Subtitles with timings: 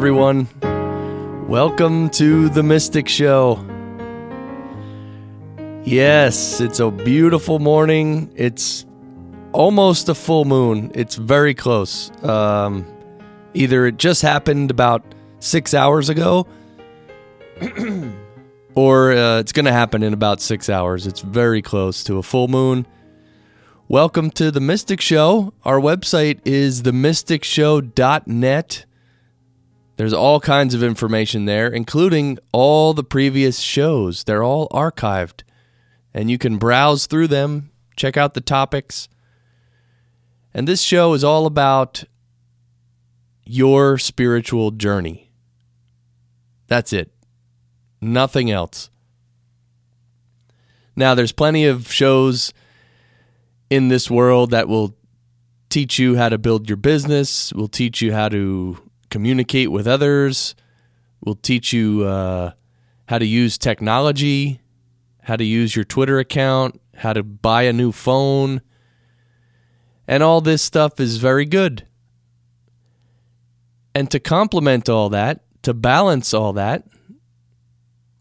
[0.00, 0.48] Everyone.
[1.46, 3.62] Welcome to the Mystic Show.
[5.84, 8.32] Yes, it's a beautiful morning.
[8.34, 8.86] It's
[9.52, 10.90] almost a full moon.
[10.94, 12.10] It's very close.
[12.24, 12.86] Um,
[13.52, 15.04] either it just happened about
[15.38, 16.46] six hours ago,
[18.74, 21.06] or uh, it's going to happen in about six hours.
[21.06, 22.86] It's very close to a full moon.
[23.86, 25.52] Welcome to the Mystic Show.
[25.62, 28.86] Our website is themysticshow.net.
[30.00, 34.24] There's all kinds of information there, including all the previous shows.
[34.24, 35.42] They're all archived,
[36.14, 39.10] and you can browse through them, check out the topics.
[40.54, 42.04] And this show is all about
[43.44, 45.30] your spiritual journey.
[46.66, 47.12] That's it.
[48.00, 48.88] Nothing else.
[50.96, 52.54] Now, there's plenty of shows
[53.68, 54.96] in this world that will
[55.68, 58.78] teach you how to build your business, will teach you how to
[59.10, 60.54] communicate with others,
[61.20, 62.52] We'll teach you uh,
[63.06, 64.60] how to use technology,
[65.22, 68.62] how to use your Twitter account, how to buy a new phone.
[70.08, 71.86] And all this stuff is very good.
[73.94, 76.84] And to complement all that, to balance all that,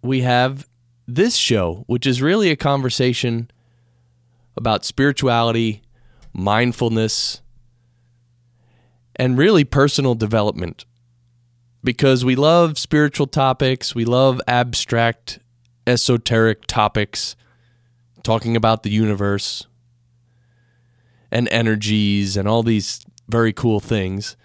[0.01, 0.67] we have
[1.07, 3.49] this show, which is really a conversation
[4.57, 5.81] about spirituality,
[6.33, 7.41] mindfulness,
[9.19, 10.85] and really personal development.
[11.83, 15.39] Because we love spiritual topics, we love abstract,
[15.85, 17.35] esoteric topics,
[18.23, 19.67] talking about the universe
[21.31, 24.35] and energies and all these very cool things.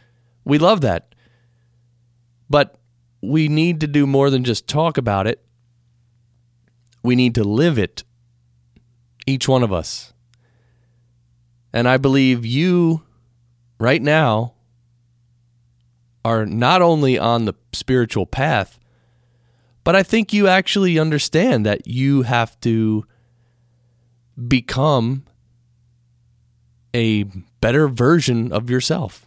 [0.45, 1.15] We love that.
[2.51, 2.77] But
[3.23, 5.43] we need to do more than just talk about it.
[7.03, 8.05] We need to live it
[9.27, 10.13] each one of us.
[11.73, 13.03] And I believe you,
[13.79, 14.54] right now,
[16.25, 18.79] are not only on the spiritual path,
[19.83, 23.07] but I think you actually understand that you have to
[24.49, 25.25] become
[26.95, 27.25] a
[27.61, 29.27] better version of yourself.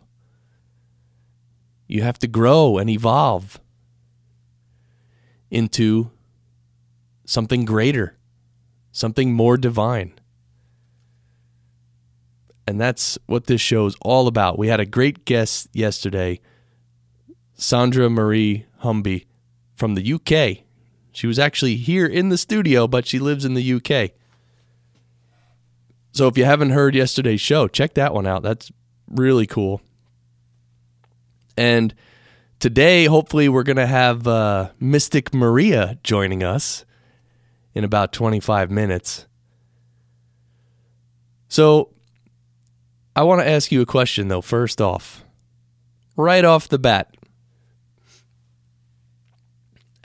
[1.88, 3.60] You have to grow and evolve
[5.50, 6.12] into
[7.26, 8.18] something greater
[8.98, 10.14] something more divine.
[12.68, 14.58] And that's what this show is all about.
[14.58, 16.40] We had a great guest yesterday,
[17.58, 19.26] Sandra Marie Humby
[19.76, 20.64] from the UK.
[21.12, 24.12] She was actually here in the studio, but she lives in the UK.
[26.12, 28.44] So if you haven't heard yesterday's show, check that one out.
[28.44, 28.72] That's
[29.10, 29.82] really cool.
[31.58, 31.94] And
[32.60, 36.86] today, hopefully, we're going to have uh, Mystic Maria joining us
[37.74, 39.26] in about 25 minutes.
[41.50, 41.90] So,
[43.16, 45.24] I want to ask you a question, though, first off.
[46.16, 47.17] Right off the bat.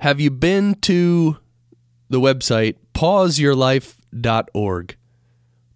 [0.03, 1.39] Have you been to
[2.09, 4.97] the website pauseyourlife.org?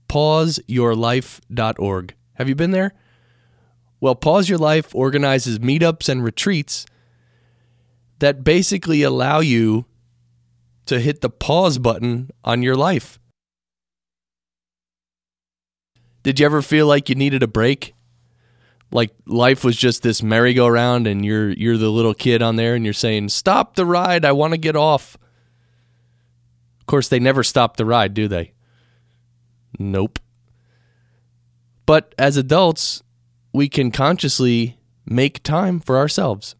[0.08, 2.14] Pauseyourlife.org.
[2.34, 2.92] Have you been there?
[4.00, 6.86] Well, Pause Your Life organizes meetups and retreats
[8.18, 9.84] that basically allow you
[10.86, 13.20] to hit the pause button on your life.
[16.24, 17.94] Did you ever feel like you needed a break?
[18.92, 22.84] Like life was just this merry-go-round and you're you're the little kid on there and
[22.84, 25.16] you're saying, "Stop the ride, I want to get off."
[26.80, 28.52] Of course, they never stop the ride, do they?
[29.78, 30.18] Nope.
[31.84, 33.02] But as adults,
[33.52, 36.54] we can consciously make time for ourselves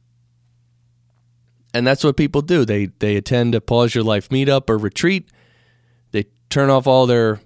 [1.76, 2.64] and that's what people do.
[2.64, 5.30] They they attend a pause your life meetup or retreat.
[6.10, 7.40] They turn off all their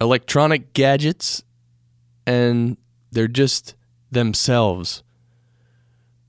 [0.00, 1.42] electronic gadgets
[2.28, 2.76] and
[3.14, 3.74] they're just
[4.10, 5.02] themselves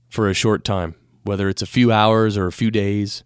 [0.08, 0.94] for a short time,
[1.24, 3.22] whether it's a few hours or a few days.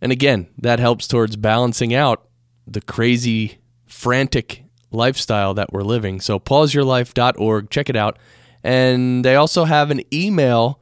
[0.00, 2.26] And again, that helps towards balancing out
[2.66, 6.20] the crazy, frantic lifestyle that we're living.
[6.20, 8.18] So pauseyourlife.org, check it out.
[8.64, 10.80] And they also have an email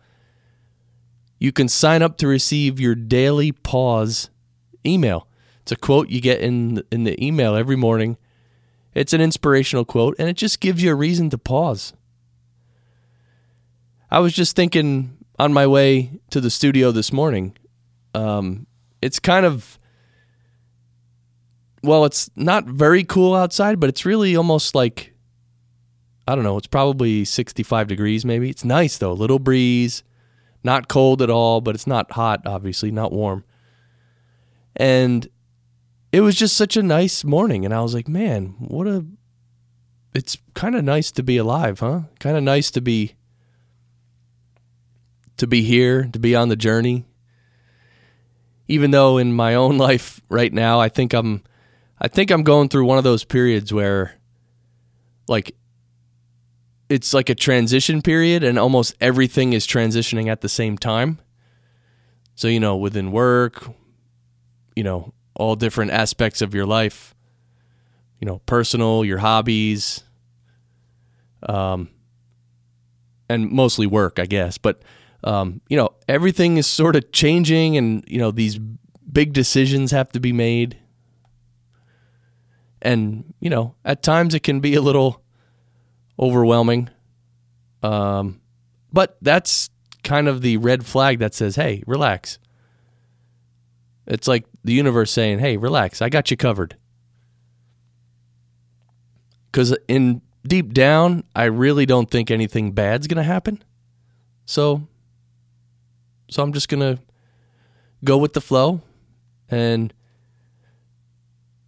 [1.40, 4.28] you can sign up to receive your daily pause
[4.86, 5.26] email.
[5.62, 8.18] It's a quote you get in in the email every morning.
[8.94, 11.92] It's an inspirational quote and it just gives you a reason to pause.
[14.10, 17.56] I was just thinking on my way to the studio this morning.
[18.14, 18.66] Um,
[19.00, 19.78] it's kind of
[21.82, 25.14] well, it's not very cool outside, but it's really almost like
[26.28, 28.50] I don't know, it's probably 65 degrees maybe.
[28.50, 30.02] It's nice though, little breeze.
[30.62, 33.44] Not cold at all, but it's not hot, obviously, not warm.
[34.76, 35.26] And
[36.12, 37.64] it was just such a nice morning.
[37.64, 39.04] And I was like, man, what a.
[40.12, 42.00] It's kind of nice to be alive, huh?
[42.18, 43.14] Kind of nice to be
[45.36, 47.06] to be here, to be on the journey.
[48.66, 51.42] Even though in my own life right now, I think I'm
[52.00, 54.18] I think I'm going through one of those periods where
[55.28, 55.54] like
[56.88, 61.20] it's like a transition period and almost everything is transitioning at the same time.
[62.34, 63.68] So, you know, within work,
[64.74, 67.14] you know, all different aspects of your life,
[68.20, 70.04] you know, personal, your hobbies,
[71.48, 71.88] um,
[73.28, 74.58] and mostly work, I guess.
[74.58, 74.82] But,
[75.24, 78.58] um, you know, everything is sort of changing and, you know, these
[79.10, 80.76] big decisions have to be made.
[82.82, 85.22] And, you know, at times it can be a little
[86.18, 86.90] overwhelming.
[87.82, 88.42] Um,
[88.92, 89.70] but that's
[90.02, 92.38] kind of the red flag that says, hey, relax.
[94.06, 96.76] It's like the universe saying, hey, relax, I got you covered.
[99.50, 103.62] Because in deep down, I really don't think anything bad's going to happen.
[104.46, 104.86] So,
[106.30, 107.02] so I'm just going to
[108.04, 108.82] go with the flow
[109.48, 109.92] and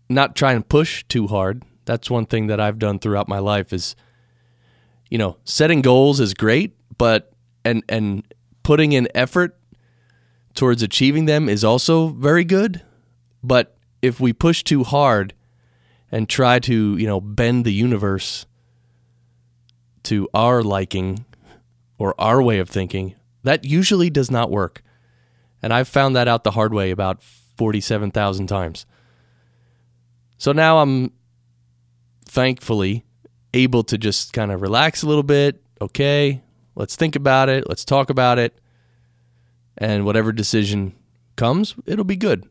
[0.08, 1.62] not try and push too hard.
[1.84, 3.96] That's one thing that I've done throughout my life is
[5.12, 7.34] you know, setting goals is great, but
[7.66, 8.24] and and
[8.62, 9.58] putting in effort
[10.54, 12.82] towards achieving them is also very good.
[13.42, 15.34] But if we push too hard
[16.10, 18.46] and try to, you know, bend the universe
[20.04, 21.24] to our liking
[21.98, 24.82] or our way of thinking, that usually does not work.
[25.62, 28.86] And I've found that out the hard way about 47,000 times.
[30.38, 31.12] So now I'm
[32.24, 33.04] thankfully
[33.54, 35.62] able to just kind of relax a little bit.
[35.80, 36.42] Okay,
[36.74, 37.68] let's think about it.
[37.68, 38.58] Let's talk about it.
[39.78, 40.94] And whatever decision
[41.36, 42.48] comes, it'll be good.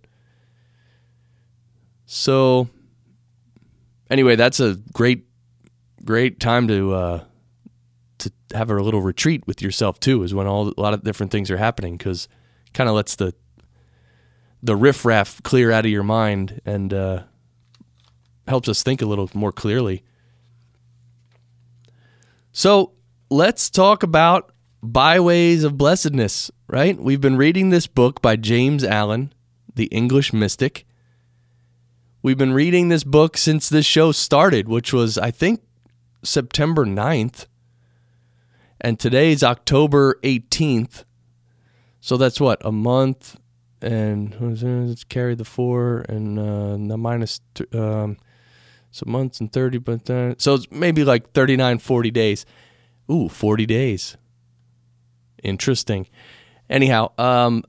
[2.06, 2.68] So,
[4.10, 5.26] anyway, that's a great,
[6.04, 7.24] great time to uh,
[8.18, 10.24] to have a little retreat with yourself too.
[10.24, 12.28] Is when all a lot of different things are happening because
[12.74, 13.34] kind of lets the
[14.64, 17.24] the riffraff clear out of your mind and uh,
[18.48, 20.04] helps us think a little more clearly.
[22.52, 22.92] So
[23.30, 24.51] let's talk about
[24.82, 27.00] byways of blessedness, right?
[27.00, 29.34] We've been reading this book by James Allen,
[29.76, 30.86] the English mystic.
[32.24, 35.62] We've been reading this book since this show started, which was, I think,
[36.24, 37.46] September 9th.
[38.80, 41.04] And today's October 18th.
[42.00, 43.38] So that's what, a month
[43.82, 47.42] and let's carry the four and uh, the minus,
[47.74, 48.18] um,
[48.92, 52.46] so months and 30, but then, so it's maybe like 39, 40 days.
[53.12, 54.18] Ooh, 40 days.
[55.44, 56.08] Interesting.
[56.70, 57.64] Anyhow, um,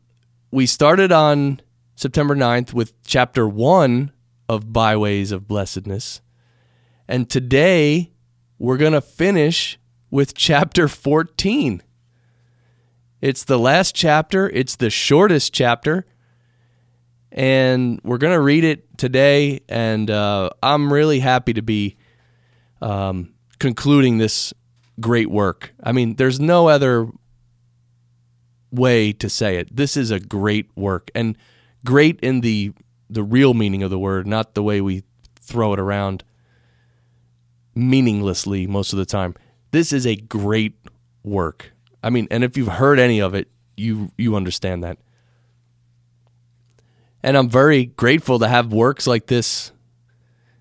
[0.50, 1.60] we started on
[1.94, 4.12] September 9th with chapter one
[4.48, 6.20] of Byways of Blessedness.
[7.08, 8.12] And today
[8.58, 9.79] we're going to finish
[10.10, 11.82] with chapter 14.
[13.20, 16.05] It's the last chapter, it's the shortest chapter,
[17.31, 19.60] and we're going to read it today.
[19.69, 21.96] And uh, I'm really happy to be
[22.81, 24.52] um, concluding this
[25.00, 25.72] great work.
[25.82, 27.08] I mean, there's no other
[28.72, 29.74] way to say it.
[29.74, 31.36] This is a great work, and
[31.84, 32.72] great in the
[33.08, 35.05] the real meaning of the word, not the way we
[35.38, 36.24] throw it around
[37.74, 39.34] meaninglessly most of the time.
[39.70, 40.74] This is a great
[41.22, 41.72] work.
[42.02, 44.98] I mean, and if you've heard any of it, you you understand that.
[47.22, 49.72] And I'm very grateful to have works like this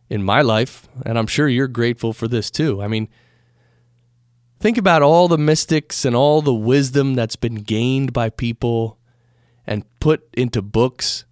[0.09, 0.87] in my life.
[1.05, 2.81] And I'm sure you're grateful for this too.
[2.81, 3.07] I mean,
[4.61, 8.99] think about all the mystics and all the wisdom that's been gained by people
[9.65, 11.25] and put into books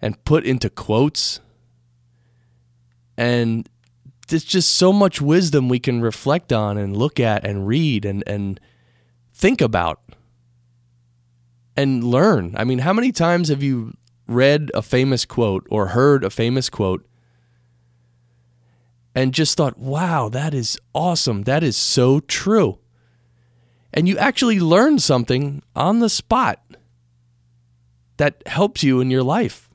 [0.00, 1.40] and put into quotes.
[3.16, 3.68] And
[4.28, 8.22] there's just so much wisdom we can reflect on and look at and read and,
[8.28, 8.60] and
[9.34, 10.00] think about
[11.76, 12.54] and learn.
[12.56, 13.94] I mean, how many times have you
[14.28, 17.04] read a famous quote or heard a famous quote
[19.14, 21.42] and just thought, wow, that is awesome.
[21.42, 22.78] That is so true.
[23.92, 26.62] And you actually learn something on the spot
[28.18, 29.68] that helps you in your life,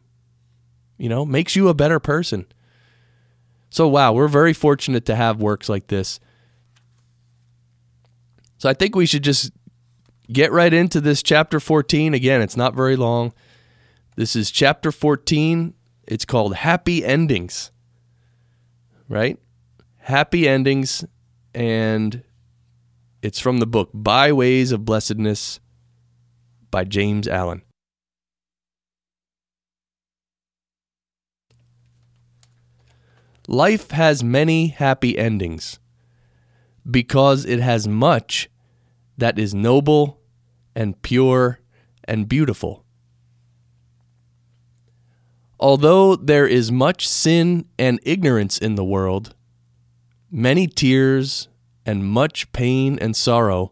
[0.98, 2.46] you know, makes you a better person.
[3.70, 6.20] So, wow, we're very fortunate to have works like this.
[8.58, 9.52] So, I think we should just
[10.32, 12.14] get right into this chapter 14.
[12.14, 13.34] Again, it's not very long.
[14.16, 15.74] This is chapter 14.
[16.08, 17.72] It's called Happy Endings.
[19.08, 19.40] Right?
[19.98, 21.06] Happy Endings.
[21.54, 22.24] And
[23.22, 25.60] it's from the book Byways of Blessedness
[26.72, 27.62] by James Allen.
[33.48, 35.80] Life has many happy endings
[36.90, 38.50] because it has much
[39.18, 40.20] that is noble,
[40.76, 41.60] and pure
[42.04, 42.85] and beautiful.
[45.60, 49.34] Although there is much sin and ignorance in the world,
[50.30, 51.48] many tears
[51.86, 53.72] and much pain and sorrow,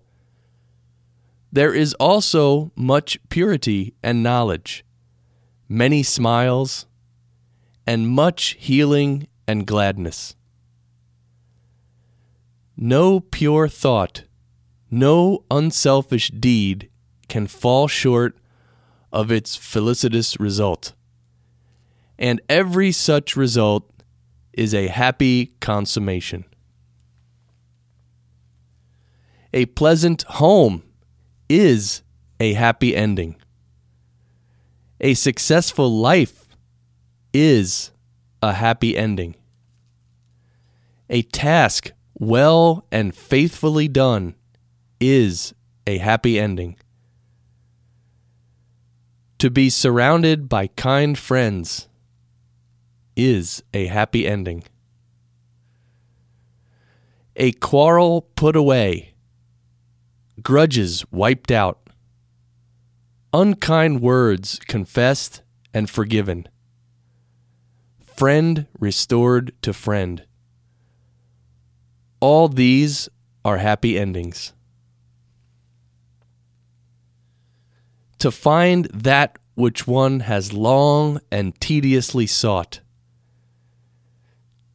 [1.52, 4.86] there is also much purity and knowledge,
[5.68, 6.88] many smiles,
[7.86, 10.36] and much healing and gladness.
[12.78, 14.24] No pure thought,
[14.90, 16.90] no unselfish deed
[17.28, 18.38] can fall short
[19.12, 20.94] of its felicitous result.
[22.17, 23.89] And every such result
[24.53, 26.46] is a happy consummation.
[29.53, 30.84] A pleasant home
[31.50, 32.01] is
[32.39, 33.36] a happy ending.
[35.00, 36.48] A successful life
[37.34, 37.91] is
[38.41, 39.36] a happy ending.
[41.10, 44.36] A task well and faithfully done
[45.00, 45.53] is
[45.86, 46.77] a happy ending.
[49.39, 51.89] To be surrounded by kind friends
[53.15, 54.63] is a happy ending.
[57.36, 59.13] A quarrel put away,
[60.41, 61.89] grudges wiped out,
[63.34, 65.41] unkind words confessed
[65.74, 66.48] and forgiven,
[68.03, 70.25] friend restored to friend.
[72.20, 73.10] All these
[73.43, 74.53] are happy endings.
[78.20, 82.79] To find that which one has long and tediously sought.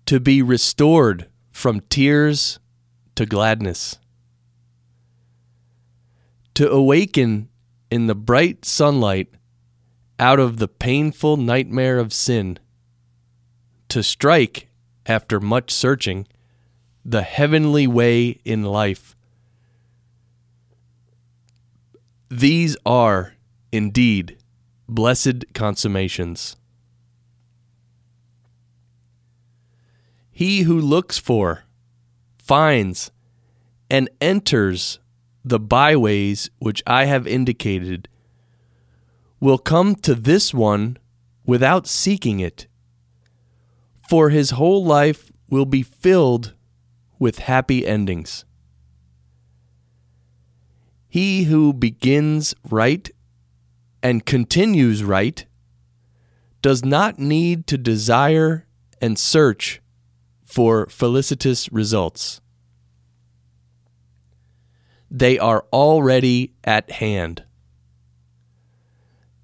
[0.08, 2.58] To be restored from tears
[3.14, 3.98] to gladness.
[6.54, 7.50] To awaken
[7.90, 9.28] in the bright sunlight
[10.18, 12.58] out of the painful nightmare of sin.
[13.90, 14.68] To strike,
[15.04, 16.26] after much searching,
[17.04, 19.14] the heavenly way in life.
[22.30, 23.34] These are,
[23.70, 24.38] indeed,
[24.88, 26.56] blessed consummations.
[30.38, 31.64] He who looks for,
[32.38, 33.10] finds,
[33.90, 35.00] and enters
[35.44, 38.08] the byways which I have indicated
[39.40, 40.96] will come to this one
[41.44, 42.68] without seeking it,
[44.08, 46.54] for his whole life will be filled
[47.18, 48.44] with happy endings.
[51.08, 53.10] He who begins right
[54.04, 55.44] and continues right
[56.62, 58.68] does not need to desire
[59.00, 59.80] and search
[60.48, 62.40] for felicitous results.
[65.10, 67.44] They are already at hand.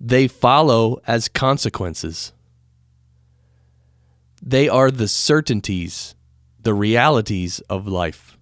[0.01, 2.33] They follow as consequences.
[4.43, 6.15] They are the certainties
[6.63, 8.39] the realities of life.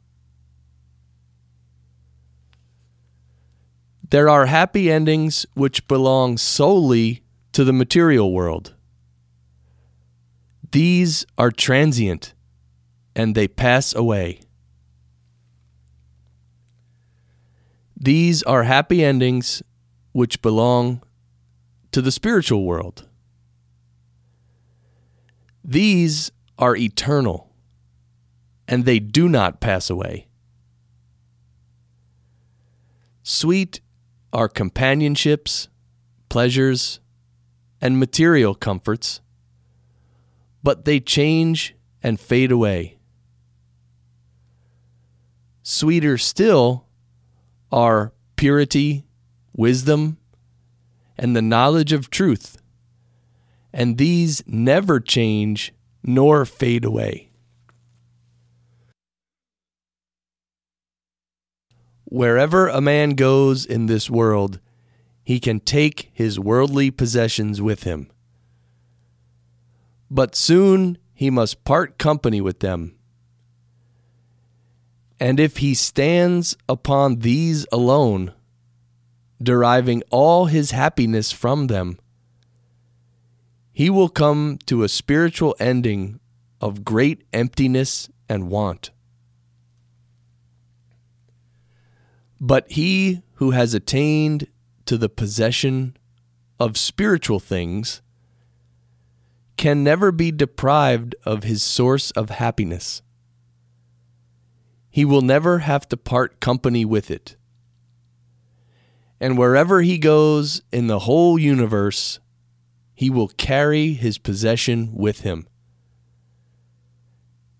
[4.09, 8.77] There are happy endings which belong solely to the material world.
[10.71, 12.35] These are transient
[13.15, 14.41] and they pass away.
[17.97, 19.63] These are happy endings
[20.13, 21.03] which belong
[21.93, 23.07] to the spiritual world.
[25.65, 27.53] These are eternal
[28.67, 30.27] and they do not pass away.
[33.23, 33.81] Sweet
[34.33, 35.69] are companionships,
[36.29, 37.01] pleasures,
[37.81, 39.21] and material comforts,
[40.63, 42.99] but they change and fade away.
[45.63, 46.87] Sweeter still
[47.71, 49.05] are purity,
[49.55, 50.19] wisdom,
[51.17, 52.61] and the knowledge of truth,
[53.73, 57.31] and these never change nor fade away.
[62.05, 64.61] Wherever a man goes in this world,
[65.23, 68.11] he can take his worldly possessions with him.
[70.11, 72.97] But soon he must part company with them.
[75.23, 78.33] And if he stands upon these alone,
[79.41, 82.01] deriving all his happiness from them,
[83.73, 86.19] he will come to a spiritual ending
[86.61, 88.91] of great emptiness and want.
[92.41, 94.49] But he who has attained
[94.87, 95.97] to the possession
[96.59, 98.03] of spiritual things
[99.57, 103.03] can never be deprived of his source of happiness.
[104.93, 107.35] He will never have to part company with it.
[109.19, 112.21] And wherever he goes in the whole universe,
[112.95, 115.49] he will carry his possession with him.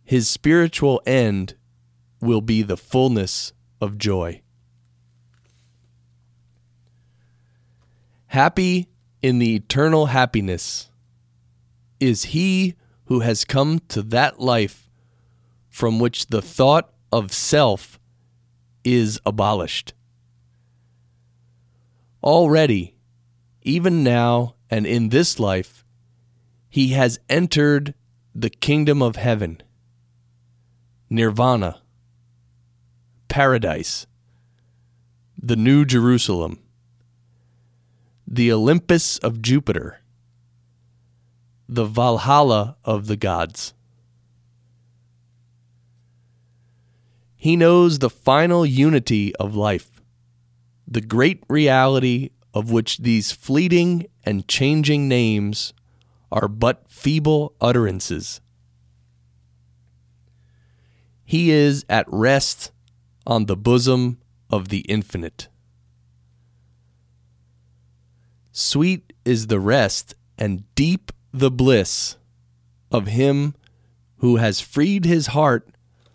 [0.05, 1.55] His spiritual end
[2.21, 4.43] will be the fullness of joy.
[8.27, 8.91] Happy
[9.23, 10.91] in the eternal happiness
[11.99, 12.75] is he
[13.07, 14.91] who has come to that life
[15.71, 18.01] from which the thought of self
[18.83, 19.93] is abolished.
[22.23, 22.95] Already,
[23.63, 25.85] even now and in this life,
[26.69, 27.95] he has entered
[28.35, 29.63] the kingdom of heaven,
[31.11, 31.83] nirvana,
[33.29, 34.07] paradise,
[35.41, 36.61] the New Jerusalem,
[38.27, 40.01] the Olympus of Jupiter,
[41.69, 43.75] the Valhalla of the gods.
[47.43, 50.01] He knows the final unity of life,
[50.87, 55.73] the great reality of which these fleeting and changing names
[56.31, 58.41] are but feeble utterances.
[61.25, 62.71] He is at rest
[63.27, 64.19] on the bosom
[64.49, 65.49] of the infinite.
[68.53, 72.15] Sweet is the rest and deep the bliss
[72.93, 73.57] of him
[74.19, 75.72] who has freed his heart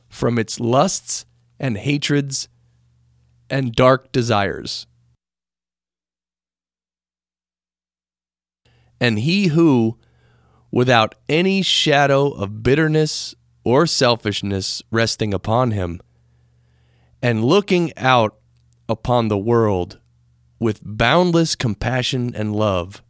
[0.09, 1.25] from its lusts
[1.59, 2.47] and hatreds
[3.49, 4.85] and dark desires.
[8.99, 9.97] And he who,
[10.71, 16.01] without any shadow of bitterness or selfishness resting upon him,
[17.21, 18.37] and looking out
[18.89, 19.99] upon the world
[20.59, 23.03] with boundless compassion and love,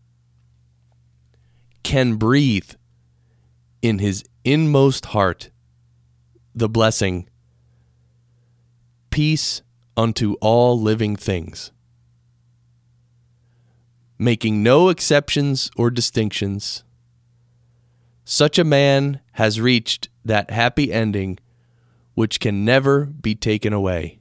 [1.84, 2.72] can breathe
[3.82, 5.50] in his inmost heart
[6.58, 7.30] the blessing
[9.12, 9.62] peace
[9.96, 11.72] unto all living things,
[14.18, 16.84] making no exceptions or distinctions.
[18.26, 21.38] Such a man has reached that happy ending
[22.16, 24.18] which can never be taken away.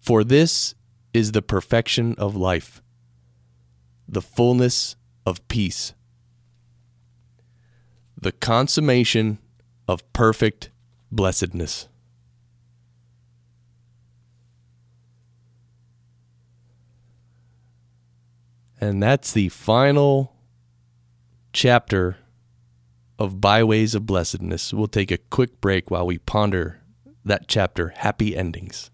[0.00, 0.74] For this
[1.12, 2.80] is the perfection of life,
[4.08, 4.96] the fullness
[5.26, 5.92] of peace,
[8.18, 9.38] the consummation
[9.86, 10.70] of perfect
[11.10, 11.88] blessedness.
[18.80, 20.36] And that's the final
[21.52, 22.18] chapter
[23.18, 24.72] of Byways of Blessedness.
[24.72, 26.80] We'll take a quick break while we ponder
[27.24, 28.90] that chapter, Happy Endings.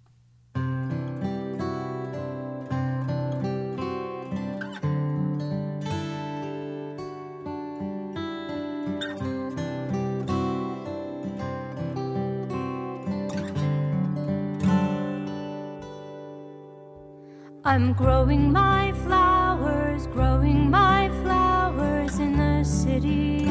[17.75, 23.47] I'm growing my flowers, growing my flowers in the city.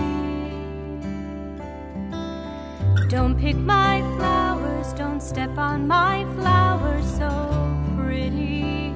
[3.09, 7.29] Don't pick my flowers, don't step on my flowers, so
[7.97, 8.93] pretty.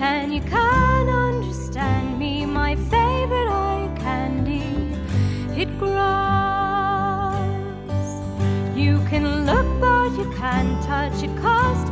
[0.00, 4.96] And you can't understand me, my favorite eye candy.
[5.60, 5.94] It grows.
[8.74, 11.22] You can look, but you can't touch.
[11.22, 11.83] It cost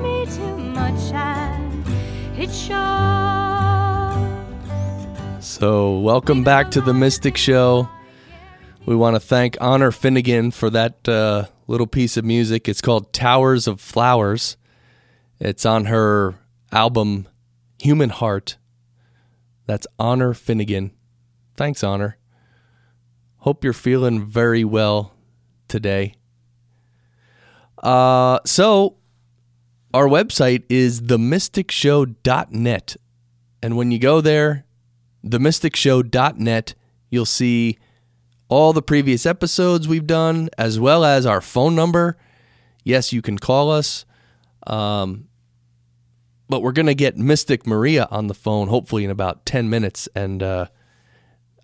[5.40, 7.88] So, welcome back to the Mystic Show.
[8.84, 12.68] We want to thank Honor Finnegan for that uh, little piece of music.
[12.68, 14.56] It's called Towers of Flowers.
[15.38, 16.34] It's on her
[16.72, 17.28] album
[17.78, 18.56] Human Heart.
[19.66, 20.90] That's Honor Finnegan.
[21.56, 22.18] Thanks, Honor.
[23.36, 25.14] Hope you're feeling very well
[25.68, 26.16] today.
[27.80, 28.96] Uh, so,
[29.94, 32.96] our website is themysticshow.net.
[33.62, 34.64] And when you go there,
[35.24, 36.74] themysticshow.net,
[37.10, 37.78] you'll see
[38.48, 42.18] all the previous episodes we've done, as well as our phone number.
[42.84, 44.04] Yes, you can call us.
[44.66, 45.28] Um,
[46.48, 50.08] but we're going to get Mystic Maria on the phone, hopefully in about 10 minutes.
[50.14, 50.66] And uh,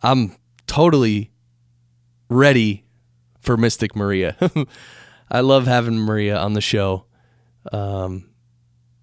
[0.02, 0.36] I'm
[0.66, 1.30] totally
[2.30, 2.84] ready
[3.40, 4.36] for Mystic Maria.
[5.30, 7.04] I love having Maria on the show.
[7.72, 8.30] Um,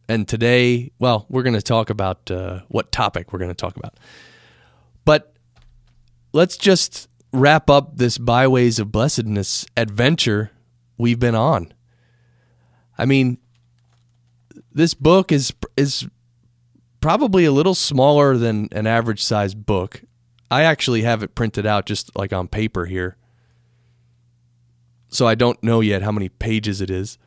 [0.08, 3.76] and today, well, we're going to talk about uh, what topic we're going to talk
[3.78, 3.98] about.
[5.04, 5.34] But
[6.34, 10.52] let's just wrap up this byways of blessedness adventure
[10.98, 11.74] we've been on.
[12.98, 13.38] I mean,
[14.72, 16.08] this book is is
[17.02, 20.02] probably a little smaller than an average sized book.
[20.50, 23.18] I actually have it printed out just like on paper here.
[25.10, 27.18] So I don't know yet how many pages it is.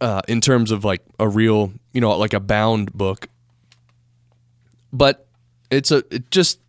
[0.00, 3.28] Uh, in terms of like a real, you know, like a bound book.
[4.92, 5.26] But
[5.70, 6.60] it's a it just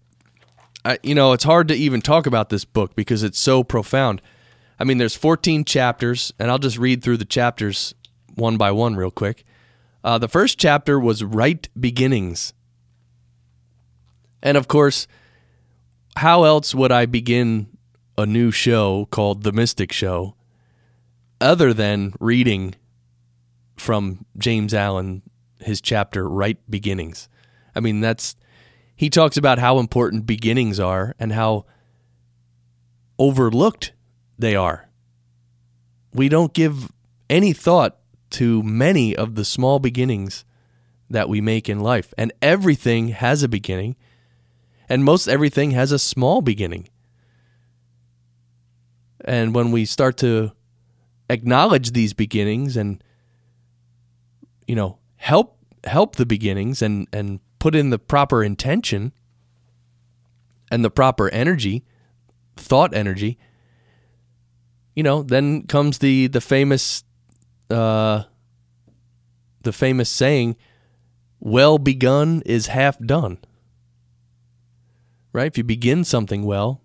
[0.86, 4.22] I, you know, it's hard to even talk about this book because it's so profound.
[4.80, 7.94] I mean, there's 14 chapters, and I'll just read through the chapters
[8.36, 9.44] one by one real quick.
[10.04, 12.54] Uh, the first chapter was Right Beginnings.
[14.42, 15.08] And of course,
[16.16, 17.68] how else would I begin
[18.18, 20.36] a new show called The Mystic Show
[21.42, 22.76] other than reading
[23.78, 25.22] from James Allen
[25.60, 27.30] his chapter Right Beginnings?
[27.76, 28.36] I mean, that's
[28.96, 31.66] he talks about how important beginnings are and how
[33.20, 33.94] overlooked
[34.40, 34.90] they are.
[36.14, 36.92] We don't give
[37.30, 37.98] any thought
[38.32, 40.46] to many of the small beginnings
[41.10, 42.14] that we make in life.
[42.18, 43.96] And everything has a beginning,
[44.90, 46.90] and most everything has a small beginning.
[49.24, 50.52] And when we start to
[51.30, 53.04] acknowledge these beginnings and
[54.68, 59.14] you know, help help the beginnings and and put in the proper intention
[60.70, 61.86] and the proper energy,
[62.56, 63.40] thought energy,
[64.96, 67.04] you know, then comes the the famous
[67.70, 68.24] uh
[69.62, 70.56] the famous saying,
[71.40, 73.38] well begun is half done.
[75.34, 75.48] Right?
[75.48, 76.82] If you begin something well,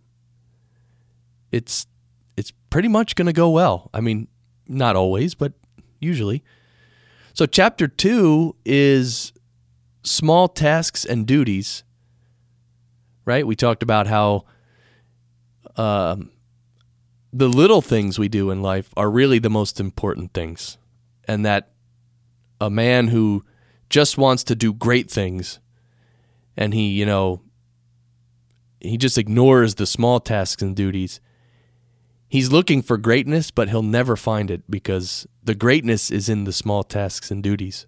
[1.51, 1.87] it's
[2.37, 3.91] it's pretty much going to go well.
[3.93, 4.29] I mean,
[4.67, 5.53] not always, but
[6.01, 6.43] usually.
[7.35, 9.33] So chapter 2 is
[10.03, 11.83] small tasks and duties.
[13.25, 13.47] Right?
[13.47, 14.45] We talked about how
[15.77, 16.31] um,
[17.33, 20.77] the little things we do in life are really the most important things.
[21.27, 21.71] And that
[22.61, 23.45] a man who
[23.89, 25.61] just wants to do great things
[26.57, 27.41] and he, you know,
[28.81, 31.21] he just ignores the small tasks and duties.
[32.33, 36.53] He's looking for greatness, but he'll never find it because the greatness is in the
[36.55, 37.87] small tasks and duties.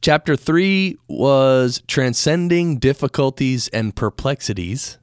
[0.00, 4.98] Chapter 3 was Transcending Difficulties and Perplexities.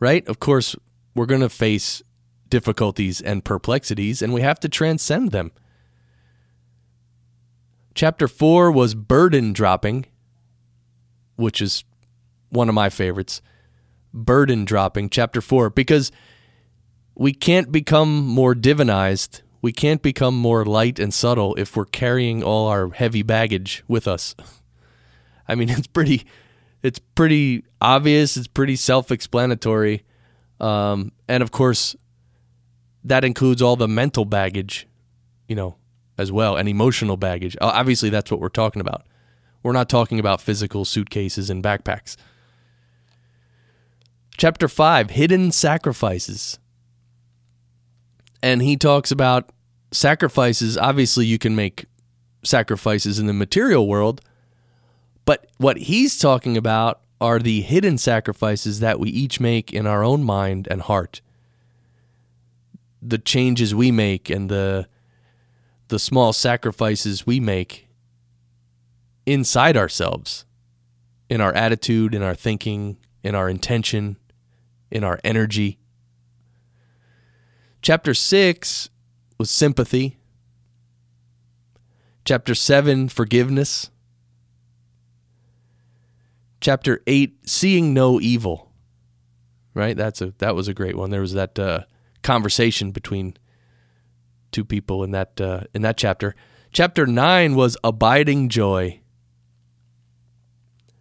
[0.00, 0.28] Right?
[0.28, 0.76] Of course,
[1.14, 2.02] we're going to face
[2.50, 5.50] difficulties and perplexities, and we have to transcend them.
[7.94, 10.04] Chapter 4 was Burden Dropping,
[11.36, 11.84] which is
[12.50, 13.40] one of my favorites.
[14.12, 16.10] Burden Dropping, Chapter 4, because
[17.14, 22.40] we can't become more divinized we can't become more light and subtle if we're carrying
[22.40, 24.36] all our heavy baggage with us.
[25.48, 26.24] I mean, it's pretty,
[26.84, 28.36] it's pretty obvious.
[28.36, 30.04] It's pretty self-explanatory,
[30.60, 31.96] um, and of course,
[33.02, 34.86] that includes all the mental baggage,
[35.48, 35.78] you know,
[36.16, 37.56] as well, and emotional baggage.
[37.60, 39.04] Obviously, that's what we're talking about.
[39.64, 42.16] We're not talking about physical suitcases and backpacks.
[44.38, 46.58] Chapter 5 Hidden Sacrifices.
[48.42, 49.50] And he talks about
[49.92, 51.86] sacrifices, obviously, you can make
[52.44, 54.20] sacrifices in the material world,
[55.24, 60.04] but what he's talking about are the hidden sacrifices that we each make in our
[60.04, 61.22] own mind and heart.
[63.00, 64.86] The changes we make and the
[65.88, 67.88] the small sacrifices we make
[69.24, 70.44] inside ourselves,
[71.30, 74.16] in our attitude, in our thinking, in our intention,
[74.90, 75.78] in our energy.
[77.82, 78.90] Chapter 6
[79.38, 80.18] was sympathy.
[82.24, 83.90] Chapter 7, forgiveness.
[86.60, 88.72] Chapter 8, seeing no evil.
[89.74, 89.96] Right?
[89.96, 91.10] That's a that was a great one.
[91.10, 91.80] There was that uh,
[92.22, 93.36] conversation between
[94.50, 96.34] two people in that uh, in that chapter.
[96.72, 99.00] Chapter 9 was abiding joy.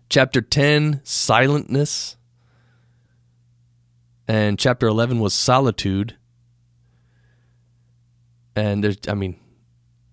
[0.10, 2.18] Chapter 10, silentness.
[4.28, 6.16] And chapter 11 was solitude.
[8.56, 9.38] And there's i mean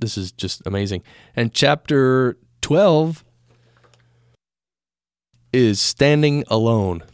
[0.01, 1.03] this is just amazing.
[1.37, 3.25] And chapter 12
[5.53, 7.05] is standing alone.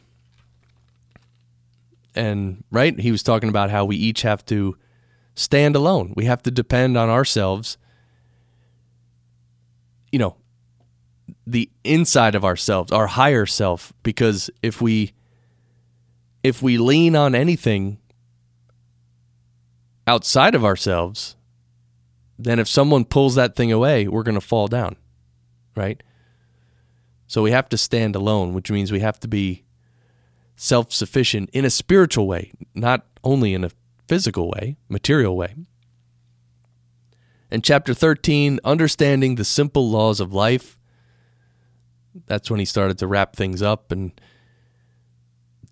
[2.14, 4.76] And right he was talking about how we each have to
[5.34, 6.14] stand alone.
[6.16, 7.76] We have to depend on ourselves.
[10.10, 10.36] You know
[11.46, 15.12] the inside of ourselves our higher self because if we
[16.48, 17.98] if we lean on anything
[20.06, 21.36] outside of ourselves,
[22.38, 24.96] then if someone pulls that thing away, we're going to fall down,
[25.76, 26.02] right?
[27.26, 29.64] So we have to stand alone, which means we have to be
[30.56, 33.70] self sufficient in a spiritual way, not only in a
[34.08, 35.54] physical way, material way.
[37.50, 40.78] And chapter 13, understanding the simple laws of life.
[42.26, 44.18] That's when he started to wrap things up and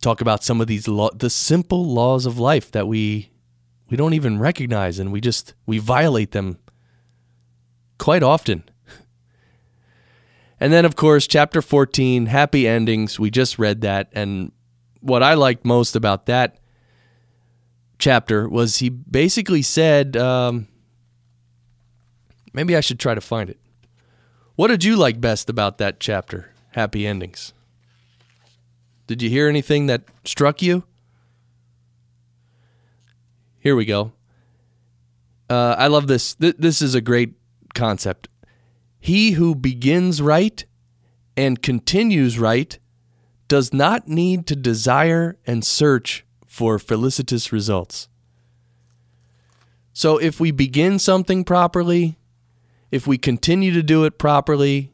[0.01, 3.31] talk about some of these lo- the simple laws of life that we
[3.89, 6.59] we don't even recognize and we just we violate them
[7.99, 8.65] quite often.
[10.59, 14.53] And then of course chapter 14 happy endings we just read that and
[15.01, 16.59] what I liked most about that
[17.99, 20.67] chapter was he basically said um,
[22.57, 23.61] Maybe I should try to find it.
[24.55, 26.55] What did you like best about that chapter?
[26.71, 27.53] Happy endings.
[29.07, 30.85] Did you hear anything that struck you?
[33.59, 34.12] Here we go.
[35.49, 36.35] Uh, I love this.
[36.35, 37.35] Th- this is a great
[37.75, 38.29] concept.
[38.99, 40.64] He who begins right
[41.37, 42.79] and continues right
[43.49, 48.09] does not need to desire and search for felicitous results.
[49.92, 52.19] So if we begin something properly,
[52.90, 54.92] if we continue to do it properly,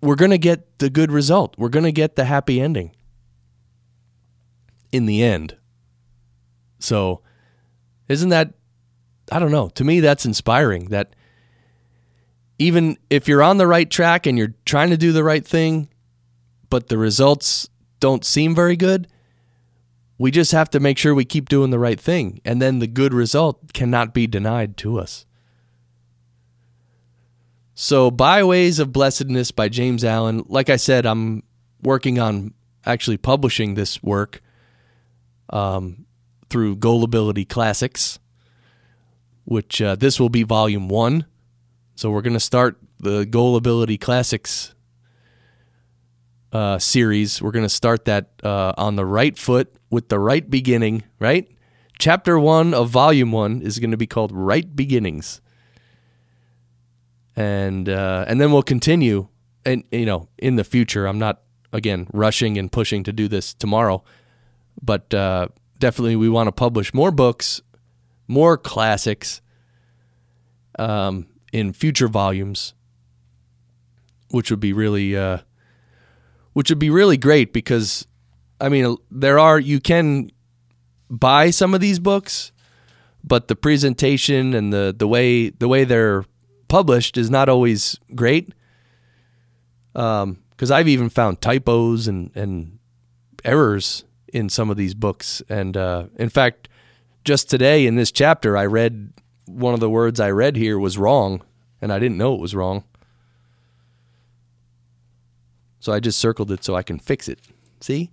[0.00, 1.54] we're going to get the good result.
[1.58, 2.94] We're going to get the happy ending
[4.92, 5.56] in the end.
[6.78, 7.22] So,
[8.08, 8.54] isn't that,
[9.30, 11.14] I don't know, to me, that's inspiring that
[12.58, 15.88] even if you're on the right track and you're trying to do the right thing,
[16.68, 17.68] but the results
[18.00, 19.08] don't seem very good,
[20.18, 22.40] we just have to make sure we keep doing the right thing.
[22.44, 25.24] And then the good result cannot be denied to us.
[27.82, 30.44] So, Byways of Blessedness by James Allen.
[30.48, 31.44] Like I said, I'm
[31.82, 32.52] working on
[32.84, 34.42] actually publishing this work
[35.48, 36.04] um,
[36.50, 38.18] through Goalability Classics,
[39.46, 41.24] which uh, this will be volume one.
[41.94, 44.74] So, we're going to start the Goalability Classics
[46.52, 47.40] uh, series.
[47.40, 51.48] We're going to start that uh, on the right foot with the right beginning, right?
[51.98, 55.40] Chapter one of volume one is going to be called Right Beginnings
[57.40, 59.28] and uh, and then we'll continue.
[59.64, 61.40] And you know, in the future, I'm not
[61.72, 64.04] again rushing and pushing to do this tomorrow,
[64.82, 65.48] but uh,
[65.78, 67.62] definitely we want to publish more books,
[68.28, 69.40] more classics,
[70.78, 72.74] um, in future volumes,
[74.30, 75.38] which would be really, uh,
[76.52, 78.06] which would be really great because,
[78.60, 80.30] I mean, there are you can
[81.08, 82.52] buy some of these books,
[83.24, 86.24] but the presentation and the the way the way they're
[86.70, 88.54] published is not always great.
[89.94, 92.78] Um, because I've even found typos and and
[93.44, 95.42] errors in some of these books.
[95.48, 96.68] And uh, in fact,
[97.24, 99.12] just today in this chapter, I read
[99.46, 101.42] one of the words I read here was wrong,
[101.80, 102.84] and I didn't know it was wrong.
[105.80, 107.40] So I just circled it so I can fix it.
[107.80, 108.10] See?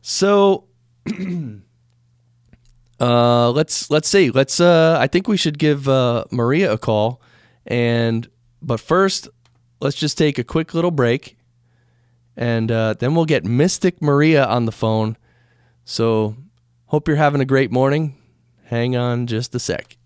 [0.00, 0.64] So
[3.02, 4.30] uh, let's let's see.
[4.30, 4.60] Let's.
[4.60, 7.20] Uh, I think we should give uh, Maria a call,
[7.66, 8.28] and
[8.62, 9.28] but first,
[9.80, 11.36] let's just take a quick little break,
[12.36, 15.16] and uh, then we'll get Mystic Maria on the phone.
[15.84, 16.36] So,
[16.86, 18.16] hope you're having a great morning.
[18.66, 19.96] Hang on just a sec.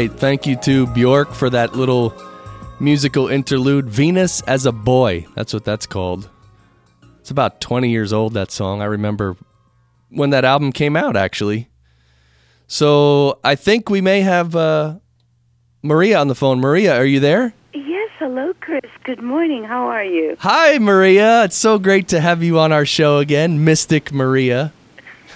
[0.00, 0.18] Right.
[0.18, 2.14] Thank you to Bjork for that little
[2.80, 3.90] musical interlude.
[3.90, 5.26] Venus as a Boy.
[5.34, 6.30] That's what that's called.
[7.18, 8.80] It's about 20 years old, that song.
[8.80, 9.36] I remember
[10.08, 11.68] when that album came out, actually.
[12.66, 14.96] So I think we may have uh,
[15.82, 16.60] Maria on the phone.
[16.60, 17.52] Maria, are you there?
[17.74, 18.10] Yes.
[18.18, 18.90] Hello, Chris.
[19.04, 19.64] Good morning.
[19.64, 20.36] How are you?
[20.38, 21.44] Hi, Maria.
[21.44, 24.72] It's so great to have you on our show again, Mystic Maria.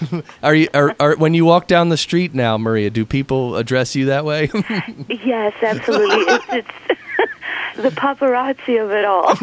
[0.43, 2.89] are you are, are when you walk down the street now, Maria?
[2.89, 4.49] Do people address you that way?
[5.09, 6.33] yes, absolutely.
[6.33, 6.97] it's, it's
[7.77, 9.35] the paparazzi of it all.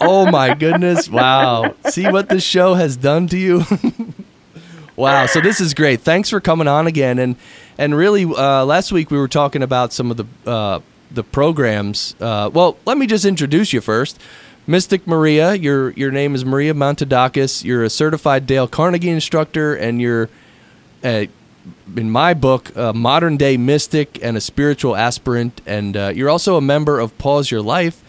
[0.00, 1.08] oh my goodness!
[1.08, 1.74] Wow.
[1.88, 3.64] See what this show has done to you.
[4.96, 5.26] wow.
[5.26, 6.00] So this is great.
[6.00, 7.18] Thanks for coming on again.
[7.18, 7.36] And
[7.78, 10.80] and really, uh, last week we were talking about some of the uh,
[11.10, 12.14] the programs.
[12.20, 14.20] Uh, well, let me just introduce you first.
[14.68, 17.62] Mystic Maria, your your name is Maria Mantoudakis.
[17.62, 20.28] You're a certified Dale Carnegie instructor, and you're,
[21.04, 21.26] uh,
[21.96, 25.60] in my book, a modern day mystic and a spiritual aspirant.
[25.66, 28.02] And uh, you're also a member of Pause Your Life,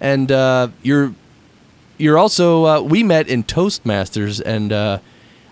[0.00, 1.12] and uh, you're
[1.98, 5.00] you're also uh, we met in Toastmasters, and uh,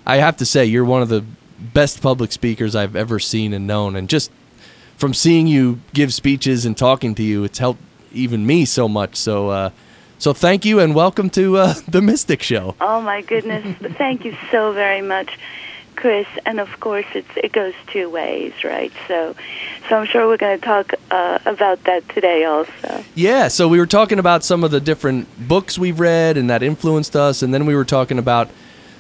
[0.07, 1.25] I have to say you're one of the
[1.59, 4.31] best public speakers I've ever seen and known, and just
[4.97, 7.81] from seeing you give speeches and talking to you, it's helped
[8.13, 9.17] even me so much.
[9.17, 9.71] So uh,
[10.25, 12.75] so thank you and welcome to uh, the Mystic Show.
[12.81, 13.77] Oh my goodness!
[13.99, 15.39] Thank you so very much,
[15.97, 18.91] Chris, and of course it's it goes two ways, right?
[19.07, 19.37] So,
[19.87, 23.05] so I'm sure we're going to talk uh, about that today also.
[23.15, 26.63] Yeah, so we were talking about some of the different books we've read and that
[26.63, 28.49] influenced us, and then we were talking about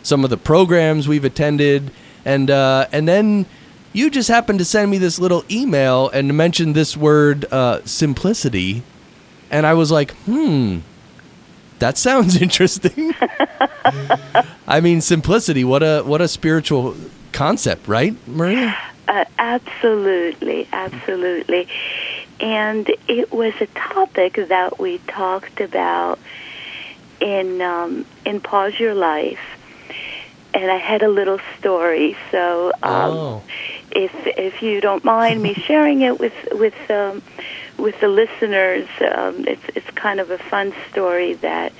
[0.03, 1.91] some of the programs we've attended,
[2.27, 3.47] and uh, and then
[3.95, 8.83] you just happened to send me this little email and mention this word uh, simplicity,
[9.51, 10.81] and I was like, hmm,
[11.85, 13.13] that sounds interesting.
[14.67, 15.65] I mean, simplicity.
[15.65, 16.97] What a what a spiritual
[17.33, 18.75] concept, right, Maria?
[19.07, 21.69] Uh, absolutely, absolutely.
[22.41, 26.19] And it was a topic that we talked about
[27.21, 29.45] in um, in Pause Your Life,
[30.55, 32.17] and I had a little story.
[32.31, 33.43] So, um, Oh.
[33.93, 37.21] if if you don't mind me sharing it with with um,
[37.79, 41.73] with the listeners, um, it's it's kind of a fun story that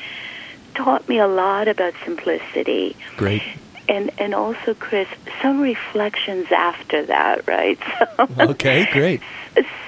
[0.75, 3.43] taught me a lot about simplicity Great.
[3.89, 5.09] and and also Chris
[5.41, 7.79] some reflections after that right
[8.17, 9.23] so Okay, great.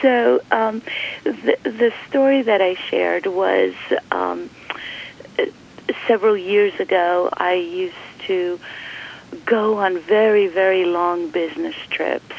[0.00, 0.82] so um,
[1.24, 3.74] the the story that I shared was
[4.12, 4.48] um,
[6.06, 8.60] several years ago I used to
[9.44, 12.34] go on very very long business trips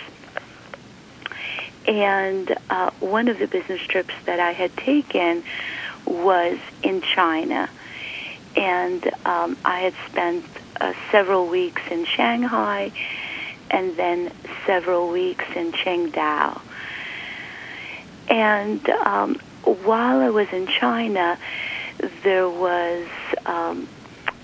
[1.88, 5.43] and uh, one of the business trips that I had taken
[6.06, 7.69] was in China
[8.58, 10.43] and um, I had spent
[10.82, 12.91] uh, several weeks in Shanghai
[13.69, 14.32] and then
[14.65, 16.60] several weeks in Qingdao.
[18.30, 21.38] And um, while I was in China,
[22.23, 23.08] there was
[23.45, 23.88] um,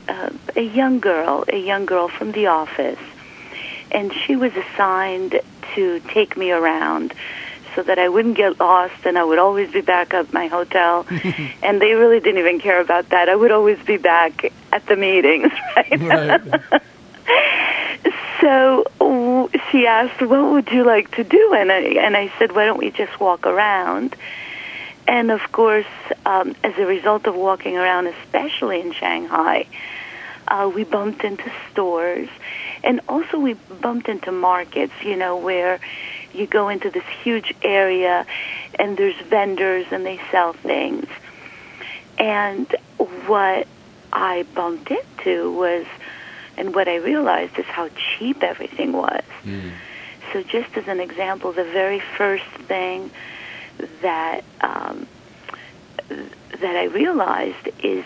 [0.08, 3.00] uh, a young girl, a young girl from the office,
[3.92, 5.40] and she was assigned
[5.76, 7.14] to take me around
[7.76, 11.06] so that I wouldn't get lost and I would always be back at my hotel.
[11.64, 13.30] and they really didn't even care about that.
[13.30, 16.00] I would always be back at the meetings, right?
[16.00, 16.82] Right.
[18.42, 22.52] So w- she asked, "What would you like to do?" And I and I said,
[22.54, 24.18] "Why don't we just walk around?"
[25.08, 25.86] And of course,
[26.26, 29.68] um, as a result of walking around, especially in Shanghai,
[30.50, 32.28] uh, we bumped into stores,
[32.84, 34.94] and also we bumped into markets.
[35.04, 35.80] You know where
[36.34, 38.26] you go into this huge area,
[38.76, 41.08] and there's vendors and they sell things.
[42.18, 42.68] And
[43.28, 43.68] what
[44.12, 45.86] I bumped into was,
[46.58, 49.24] and what I realized is how cheap everything was.
[50.32, 53.12] So, just as an example, the very first thing
[54.02, 55.08] that um,
[56.10, 58.06] that I realized is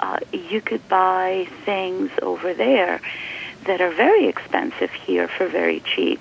[0.00, 3.00] uh, you could buy things over there
[3.66, 6.20] that are very expensive here for very cheap.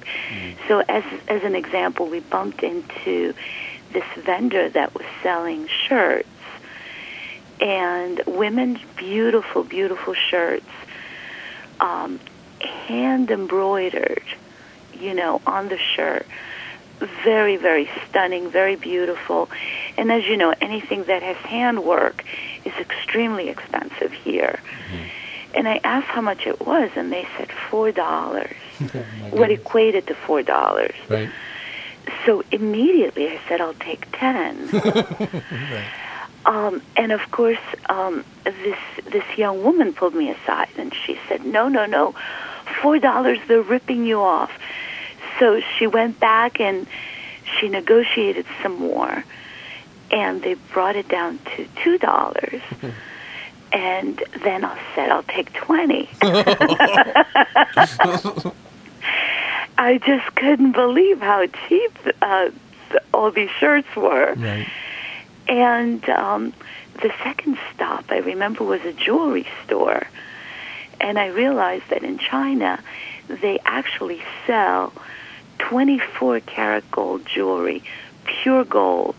[0.67, 3.33] So, as as an example, we bumped into
[3.93, 6.27] this vendor that was selling shirts
[7.61, 10.65] and women's beautiful, beautiful shirts,
[11.79, 12.19] um,
[12.59, 14.23] hand embroidered,
[14.99, 16.25] you know, on the shirt.
[17.23, 19.49] Very, very stunning, very beautiful.
[19.97, 22.23] And as you know, anything that has handwork
[22.65, 24.59] is extremely expensive here.
[25.53, 28.55] And I asked how much it was, and they said four dollars.
[29.31, 30.95] what equated to four dollars.
[31.09, 31.29] Right.
[32.25, 34.69] So immediately I said, I'll take 10.
[36.45, 37.59] um, and of course,
[37.89, 38.77] um, this,
[39.11, 42.13] this young woman pulled me aside and she said, no, no, no,
[42.81, 44.51] $4, they're ripping you off.
[45.39, 46.87] So she went back and
[47.59, 49.23] she negotiated some more
[50.11, 51.65] and they brought it down to
[51.99, 52.61] $2.
[53.71, 56.09] and then I said, I'll take 20.
[59.77, 61.91] I just couldn't believe how cheap
[62.21, 62.49] uh,
[63.13, 64.33] all these shirts were.
[64.35, 64.67] Right.
[65.47, 66.53] And um,
[67.01, 70.03] the second stop I remember was a jewelry store.
[70.99, 72.79] And I realized that in China,
[73.27, 74.93] they actually sell
[75.59, 77.83] 24 karat gold jewelry,
[78.25, 79.15] pure gold.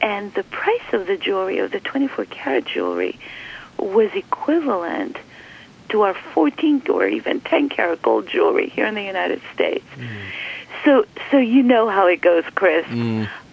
[0.00, 3.18] And the price of the jewelry, of the 24 karat jewelry,
[3.78, 5.16] was equivalent
[5.90, 9.84] to our 14 or even 10 karat gold jewelry here in the United States.
[10.84, 12.86] So, so you know how it goes, Chris.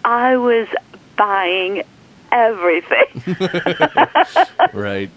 [0.04, 0.68] I was
[1.16, 1.82] buying
[2.32, 3.22] everything.
[4.72, 5.10] Right.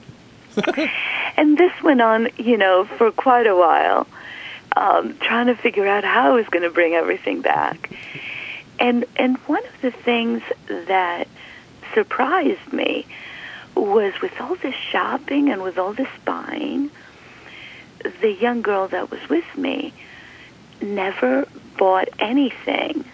[1.38, 4.07] and this went on, you know, for quite a while,
[4.75, 7.89] um, trying to figure out how I was going to bring everything back.
[8.82, 11.27] And and one of the things that
[11.93, 13.05] surprised me
[13.75, 16.89] was with all this shopping and with all this buying,
[18.21, 19.93] the young girl that was with me
[20.82, 23.05] never bought anything.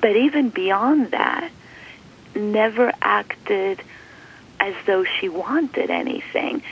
[0.00, 1.50] But even beyond that,
[2.34, 3.82] never acted
[4.58, 6.62] as though she wanted anything.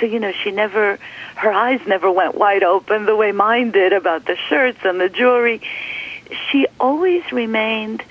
[0.00, 0.98] So, you know, she never,
[1.36, 5.10] her eyes never went wide open the way mine did about the shirts and the
[5.10, 5.60] jewelry.
[6.50, 8.02] She always remained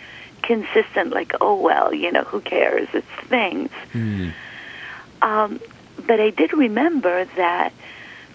[0.41, 2.87] consistent, like, oh, well, you know, who cares?
[2.93, 3.69] It's things.
[3.91, 4.29] Hmm.
[5.21, 5.59] Um,
[6.05, 7.73] but I did remember that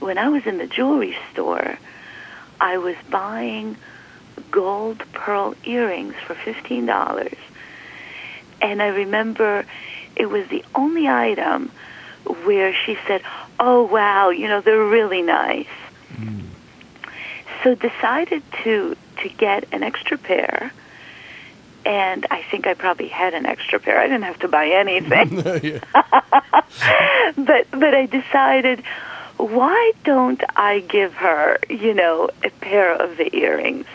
[0.00, 1.78] when I was in the jewelry store,
[2.60, 3.76] I was buying
[4.50, 7.34] gold pearl earrings for $15.
[8.60, 9.64] And I remember
[10.16, 11.70] it was the only item
[12.44, 13.22] where she said,
[13.58, 15.66] "Oh wow, you know they're really nice."
[17.62, 20.72] So decided to to get an extra pair,
[21.84, 23.98] and I think I probably had an extra pair.
[23.98, 25.36] I didn't have to buy anything,
[27.36, 28.82] but but I decided,
[29.36, 33.86] why don't I give her, you know, a pair of the earrings?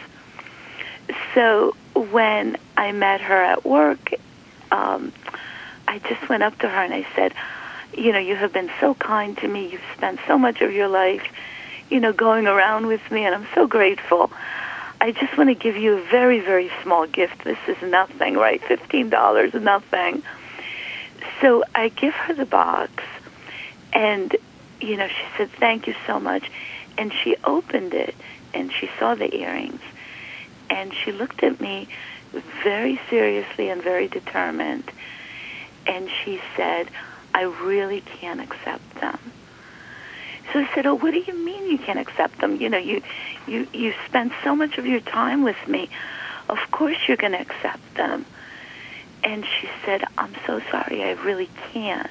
[1.33, 4.13] So when I met her at work,
[4.71, 5.13] um,
[5.87, 7.33] I just went up to her and I said,
[7.93, 9.69] you know, you have been so kind to me.
[9.69, 11.23] You've spent so much of your life,
[11.89, 14.31] you know, going around with me, and I'm so grateful.
[14.99, 17.43] I just want to give you a very, very small gift.
[17.43, 18.61] This is nothing, right?
[18.63, 20.23] Fifteen dollars, nothing.
[21.41, 23.03] So I give her the box,
[23.93, 24.35] and
[24.81, 26.49] you know, she said, "Thank you so much,"
[26.97, 28.15] and she opened it,
[28.53, 29.81] and she saw the earrings,
[30.69, 31.87] and she looked at me
[32.63, 34.89] very seriously and very determined,
[35.85, 36.89] and she said,
[37.33, 39.19] I really can't accept them.
[40.53, 42.55] So I said, "Oh, what do you mean you can't accept them?
[42.55, 43.01] You know, you
[43.47, 45.89] you you spent so much of your time with me.
[46.49, 48.25] Of course you're going to accept them."
[49.23, 51.03] And she said, "I'm so sorry.
[51.03, 52.09] I really can't."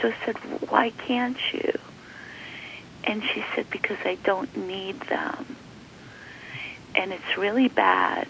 [0.00, 0.36] So I said,
[0.68, 1.72] "Why can't you?"
[3.04, 5.56] And she said, "Because I don't need them."
[6.94, 8.28] And it's really bad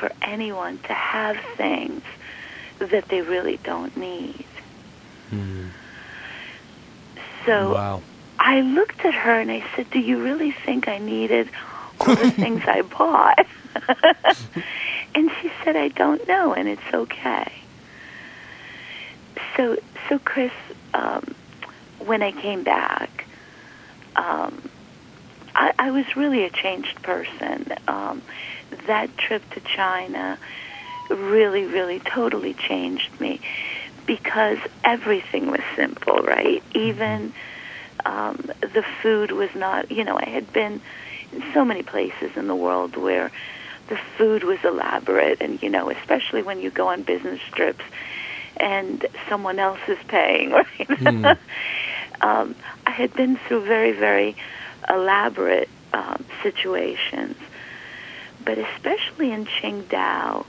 [0.00, 2.02] for anyone to have things
[2.80, 4.46] that they really don't need.
[5.30, 5.68] Hmm.
[7.48, 8.02] So Wow.
[8.38, 11.48] I looked at her and I said, "Do you really think I needed
[11.98, 13.46] all the things I bought?"
[15.14, 17.50] and she said, "I don't know, and it's okay."
[19.56, 19.76] So,
[20.08, 20.52] so Chris,
[20.94, 21.34] um,
[21.98, 23.24] when I came back,
[24.14, 24.68] um,
[25.54, 27.72] I, I was really a changed person.
[27.88, 28.22] Um,
[28.86, 30.38] that trip to China
[31.08, 33.40] really, really, totally changed me
[34.06, 36.62] because everything was simple, right?
[36.74, 37.32] Even
[38.04, 40.80] um, the food was not, you know, I had been
[41.32, 43.30] in so many places in the world where
[43.88, 47.84] the food was elaborate, and, you know, especially when you go on business trips
[48.60, 50.50] and someone else is paying,
[50.88, 51.16] right?
[52.20, 52.54] um,
[52.86, 54.36] I had been through very, very
[54.88, 57.36] elaborate um, situations,
[58.44, 60.44] but especially in Qingdao,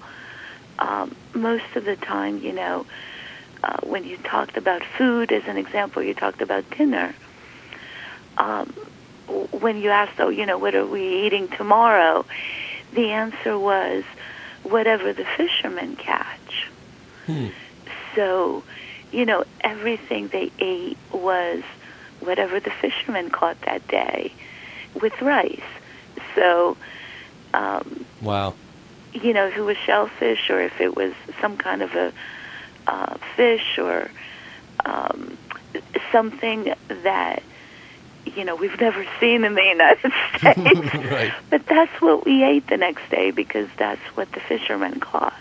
[0.80, 2.86] um, most of the time, you know,
[3.64, 7.14] uh, when you talked about food, as an example, you talked about dinner.
[8.38, 8.74] Um,
[9.52, 12.26] when you asked, oh, you know, what are we eating tomorrow?
[12.94, 14.04] The answer was
[14.64, 16.70] whatever the fishermen catch.
[18.16, 18.64] So,
[19.12, 21.64] you know, everything they ate was
[22.22, 24.34] whatever the fishermen caught that day
[25.00, 25.62] with rice.
[26.36, 26.76] So,
[27.54, 28.56] um, Wow.
[29.14, 32.12] you know, if it was shellfish or if it was some kind of a
[32.90, 34.10] uh, fish or
[34.84, 35.38] um,
[36.12, 36.74] something
[37.04, 37.44] that,
[38.26, 40.94] you know, we've never seen in the United States.
[41.12, 41.34] Right.
[41.52, 45.38] But that's what we ate the next day because that's what the fishermen caught.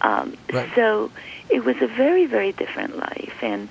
[0.00, 0.70] Um, Right.
[0.74, 1.10] So
[1.48, 3.36] it was a very, very different life.
[3.42, 3.68] And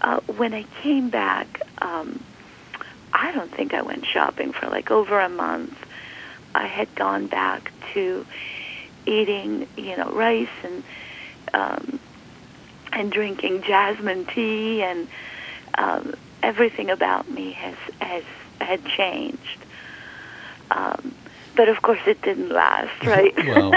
[0.00, 2.22] uh, when I came back, um,
[3.12, 5.76] I don't think I went shopping for like over a month.
[6.54, 8.26] I had gone back to
[9.06, 10.82] eating, you know, rice and
[11.56, 11.98] um,
[12.92, 15.08] and drinking jasmine tea, and
[15.76, 18.24] um, everything about me has has
[18.60, 19.58] had changed.
[20.70, 21.14] Um,
[21.56, 23.34] but of course, it didn't last, right?
[23.36, 23.72] Well,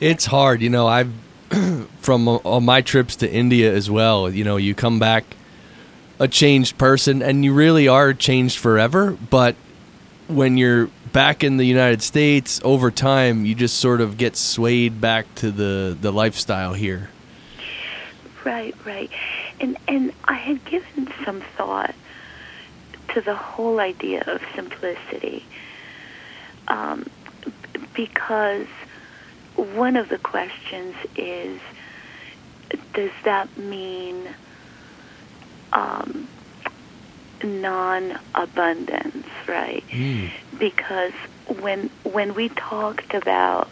[0.00, 0.60] it's hard.
[0.60, 1.12] You know, I've
[2.00, 4.28] from on my trips to India as well.
[4.28, 5.24] You know, you come back
[6.18, 9.16] a changed person, and you really are changed forever.
[9.30, 9.54] But
[10.26, 15.00] when you're back in the United States, over time, you just sort of get swayed
[15.00, 17.10] back to the the lifestyle here.
[18.44, 19.10] Right, right.
[19.60, 21.94] And and I had given some thought
[23.14, 25.44] to the whole idea of simplicity.
[26.68, 27.06] Um,
[27.94, 28.66] because
[29.56, 31.60] one of the questions is
[32.92, 34.28] does that mean
[35.72, 36.28] um,
[37.42, 39.84] non-abundance, right?
[40.58, 41.12] Because
[41.60, 43.68] when when we talked about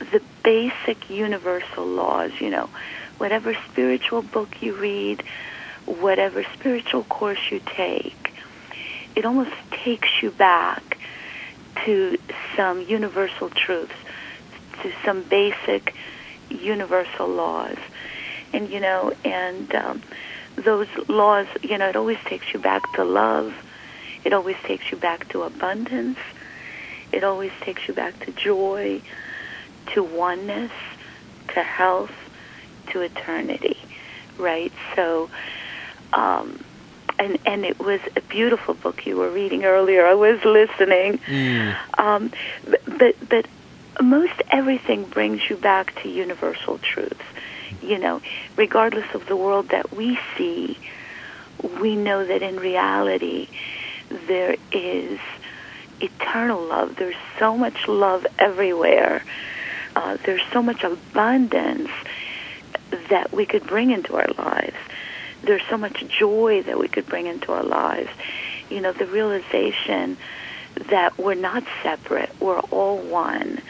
[0.00, 2.68] the basic universal laws, you know,
[3.18, 5.22] whatever spiritual book you read,
[5.86, 8.32] whatever spiritual course you take,
[9.14, 9.50] it almost
[9.84, 10.98] takes you back
[11.84, 12.16] to
[12.56, 13.94] some universal truths,
[14.82, 15.94] to some basic
[16.48, 17.76] universal laws.
[18.52, 20.02] And, you know, and um,
[20.64, 23.52] those laws, you know, it always takes you back to love.
[24.24, 26.18] It always takes you back to abundance.
[27.12, 29.02] It always takes you back to joy,
[29.94, 30.72] to oneness,
[31.54, 32.10] to health,
[32.92, 33.76] to eternity,
[34.38, 34.72] right?
[34.94, 35.30] So,
[36.12, 36.58] um,
[37.18, 40.06] and and it was a beautiful book you were reading earlier.
[40.06, 41.76] I was listening, Mm.
[41.98, 42.30] um,
[42.68, 43.46] but, but but
[44.02, 47.20] most everything brings you back to universal truths.
[47.82, 48.20] You know,
[48.56, 50.78] regardless of the world that we see,
[51.80, 53.48] we know that in reality
[54.26, 55.18] there is
[56.00, 56.96] eternal love.
[56.96, 59.22] There's so much love everywhere.
[59.94, 61.90] Uh, there's so much abundance
[63.08, 64.76] that we could bring into our lives.
[65.42, 68.10] There's so much joy that we could bring into our lives.
[68.68, 70.16] You know, the realization
[70.88, 73.60] that we're not separate, we're all one.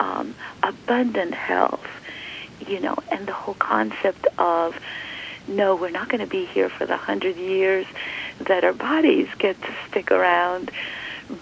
[0.00, 1.86] Um, abundant health,
[2.68, 4.74] you know, and the whole concept of
[5.48, 7.86] no, we're not going to be here for the hundred years
[8.46, 10.70] that our bodies get to stick around,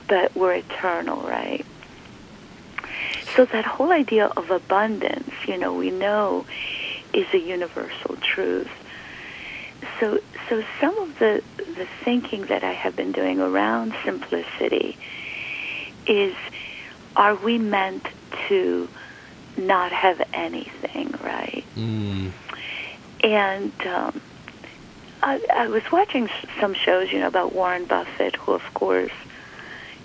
[0.09, 1.65] but we're eternal, right?
[3.37, 6.47] So that whole idea of abundance, you know, we know
[7.13, 8.71] is a universal truth.
[9.99, 10.19] So,
[10.49, 11.43] so some of the
[11.77, 14.99] the thinking that I have been doing around simplicity
[16.07, 16.35] is,
[17.17, 18.07] are we meant
[18.49, 18.89] to
[19.61, 21.65] not have anything, right?
[21.77, 22.33] Mm.
[23.23, 24.21] And um,
[25.23, 26.29] I, I was watching
[26.61, 29.13] some shows, you know, about Warren Buffett, who, of course,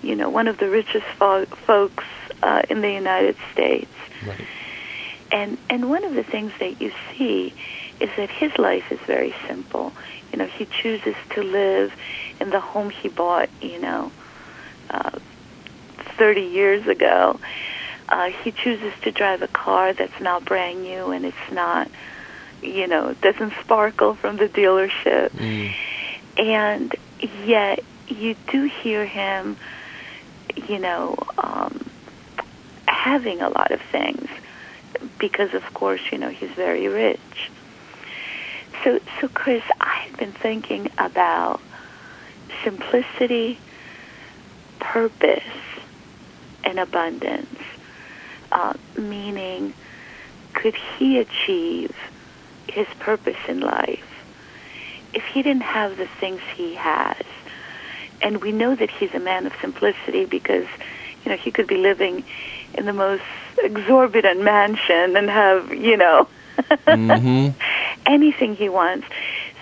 [0.02, 2.04] you know, one of the richest fo- folks
[2.42, 3.90] uh, in the United States.
[4.26, 4.44] Right.
[5.32, 7.52] And and one of the things that you see
[7.98, 9.92] is that his life is very simple.
[10.30, 11.92] You know, he chooses to live
[12.40, 13.48] in the home he bought.
[13.60, 14.12] You know,
[14.90, 15.18] uh,
[16.16, 17.38] 30 years ago.
[18.08, 21.90] Uh, he chooses to drive a car that's not brand new and it's not,
[22.62, 25.30] you know, doesn't sparkle from the dealership.
[25.30, 25.72] Mm.
[26.38, 26.96] And
[27.44, 29.56] yet you do hear him,
[30.68, 31.84] you know, um,
[32.86, 34.28] having a lot of things
[35.18, 37.50] because, of course, you know, he's very rich.
[38.84, 41.60] So, so Chris, I had been thinking about
[42.62, 43.58] simplicity,
[44.78, 45.42] purpose,
[46.64, 47.58] and abundance.
[48.52, 49.74] Uh, meaning,
[50.54, 51.90] could he achieve
[52.68, 54.04] his purpose in life
[55.12, 57.24] if he didn't have the things he has?
[58.22, 60.66] And we know that he's a man of simplicity because,
[61.24, 62.24] you know, he could be living
[62.74, 63.22] in the most
[63.62, 66.28] exorbitant mansion and have, you know,
[66.90, 67.48] hmm
[68.06, 69.06] anything he wants.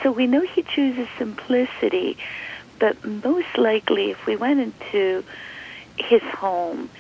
[0.03, 2.16] So we know he chooses simplicity,
[2.78, 5.24] but most likely if we went into
[5.99, 6.91] his home,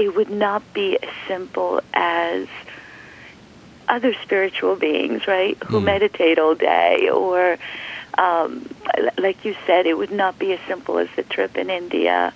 [0.00, 2.48] it would not be as simple as
[3.86, 5.84] other spiritual beings, right, who Mm.
[5.84, 7.58] meditate all day, or
[8.16, 8.66] um,
[9.18, 12.32] like you said, it would not be as simple as the trip in India,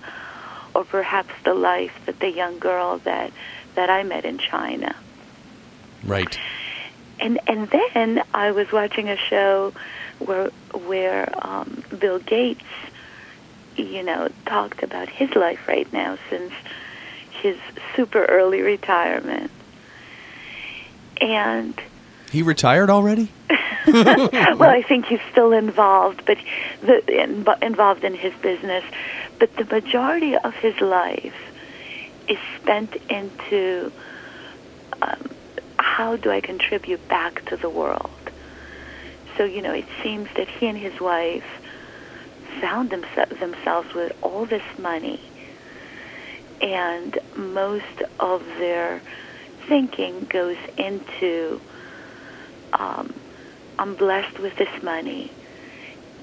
[0.75, 3.31] or perhaps the life that the young girl that
[3.73, 4.95] that I met in China.
[6.03, 6.37] Right.
[7.19, 9.73] And and then I was watching a show
[10.19, 10.51] where
[10.91, 12.71] where um, Bill Gates,
[13.75, 16.53] you know, talked about his life right now since
[17.45, 17.57] his
[17.95, 19.51] super early retirement.
[21.21, 21.79] And
[22.31, 23.29] He retired already?
[23.87, 26.39] well, I think he's still involved, but
[26.81, 28.83] the, in, involved in his business.
[29.37, 31.35] But the majority of his life
[32.27, 33.91] is spent into
[35.03, 35.29] um,
[35.77, 38.09] how do I contribute back to the world.
[39.37, 41.45] So you know, it seems that he and his wife
[42.59, 45.21] found themse- themselves with all this money,
[46.61, 49.01] and most of their
[49.67, 51.61] thinking goes into
[52.79, 53.13] um,
[53.79, 55.31] I'm blessed with this money,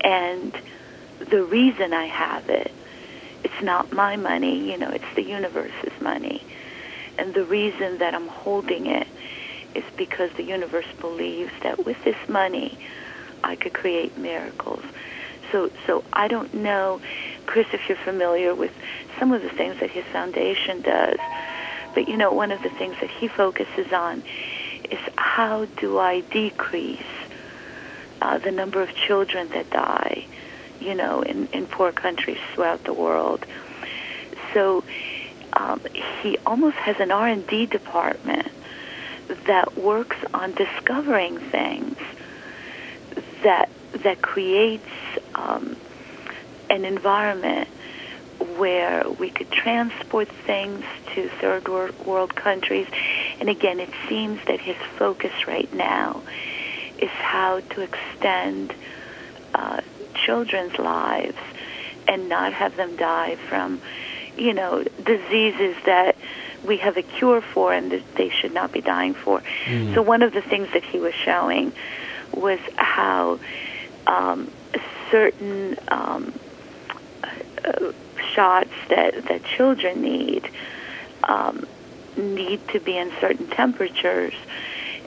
[0.02, 0.54] and
[1.30, 2.72] the reason I have it,
[3.44, 6.44] it's not my money, you know, it's the universe's money.
[7.18, 9.06] And the reason that I'm holding it
[9.74, 12.78] is because the universe believes that with this money,
[13.44, 14.82] I could create miracles.
[15.53, 17.00] So, so I don't know,
[17.46, 18.72] Chris, if you're familiar with
[19.20, 21.18] some of the things that his foundation does,
[21.94, 24.22] but you know, one of the things that he focuses on
[24.90, 27.00] is how do I decrease
[28.22, 30.26] uh, the number of children that die,
[30.80, 33.44] you know, in, in poor countries throughout the world.
[34.55, 34.84] So
[35.53, 35.80] um,
[36.22, 38.48] he almost has an R&D department
[39.46, 41.96] that works on discovering things
[43.42, 43.68] that
[44.05, 44.88] that creates
[45.34, 45.76] um,
[46.70, 47.68] an environment
[48.56, 52.86] where we could transport things to third world countries.
[53.40, 56.22] And again, it seems that his focus right now
[56.98, 58.74] is how to extend
[59.54, 59.80] uh,
[60.14, 61.38] children's lives
[62.08, 63.80] and not have them die from,
[64.36, 66.16] you know, diseases that
[66.64, 69.42] we have a cure for and that they should not be dying for.
[69.64, 69.94] Mm.
[69.94, 71.72] So one of the things that he was showing
[72.32, 73.40] was how
[74.06, 74.50] um,
[75.12, 76.32] certain um,
[77.64, 77.92] uh,
[78.34, 80.50] shots that, that children need
[81.22, 81.64] um,
[82.16, 84.34] need to be in certain temperatures.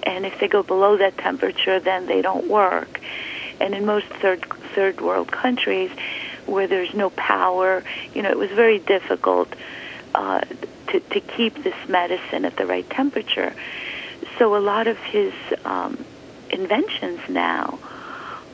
[0.04, 3.02] And if they go below that temperature, then they don't work.
[3.60, 4.46] And in most third
[4.76, 5.92] third world countries,
[6.46, 7.84] where there's no power,
[8.14, 9.54] you know, it was very difficult
[10.14, 10.42] uh,
[10.88, 13.54] to to keep this medicine at the right temperature.
[14.38, 15.34] So a lot of his
[15.64, 16.04] um,
[16.50, 17.80] inventions now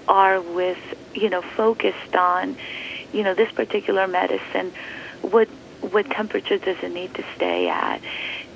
[0.08, 0.80] are with
[1.14, 2.56] you know focused on
[3.14, 4.72] you know this particular medicine
[5.22, 5.48] what
[5.82, 8.02] what temperature does it need to stay at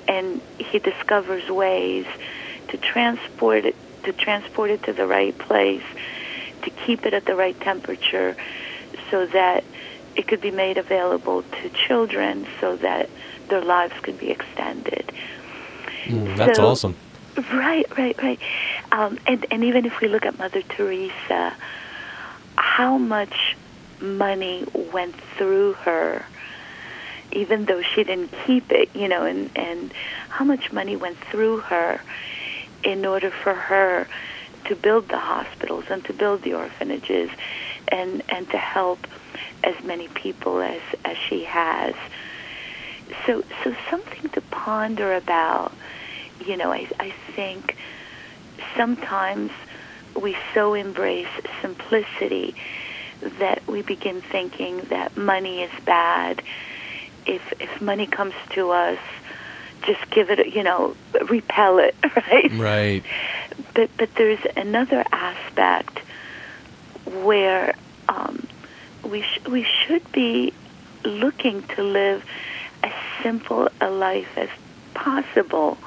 [0.08, 2.06] and he discovers ways
[2.68, 5.82] to transport it to transport it to the right place
[6.62, 8.36] to keep it at the right temperature
[9.10, 9.64] so that
[10.16, 13.08] it could be made available to children so that
[13.48, 15.12] their lives could be extended.
[16.04, 16.96] Mm, that's so, awesome.
[17.52, 18.40] Right, right, right.
[18.92, 21.54] Um, and, and even if we look at Mother Teresa,
[22.56, 23.56] how much
[24.00, 26.24] money went through her,
[27.32, 29.92] even though she didn't keep it, you know, and, and
[30.28, 32.00] how much money went through her
[32.84, 34.06] in order for her
[34.66, 37.30] to build the hospitals and to build the orphanages
[37.88, 39.06] and, and to help
[39.64, 41.94] as many people as, as she has.
[43.24, 45.72] So, so something to ponder about
[46.44, 47.76] you know, I, I think
[48.76, 49.50] sometimes
[50.20, 51.28] we so embrace
[51.60, 52.54] simplicity
[53.38, 56.42] that we begin thinking that money is bad.
[57.26, 58.98] If if money comes to us,
[59.82, 60.96] just give it, you know,
[61.28, 62.52] repel it, right?
[62.52, 63.04] Right.
[63.74, 66.00] But but there's another aspect
[67.22, 67.74] where
[68.08, 68.46] um,
[69.04, 70.52] we sh- we should be
[71.04, 72.24] looking to live
[72.82, 72.92] as
[73.22, 74.48] simple a life as
[74.94, 75.78] possible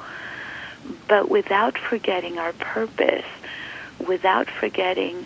[1.08, 3.26] but without forgetting our purpose,
[4.06, 5.26] without forgetting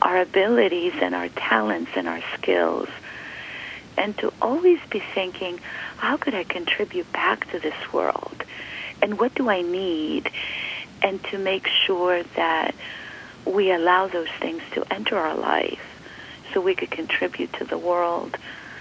[0.00, 2.88] our abilities and our talents and our skills,
[3.96, 5.58] and to always be thinking,
[5.96, 8.44] how could I contribute back to this world?
[9.02, 10.30] And what do I need?
[11.02, 12.74] And to make sure that
[13.44, 15.80] we allow those things to enter our life
[16.52, 18.36] so we could contribute to the world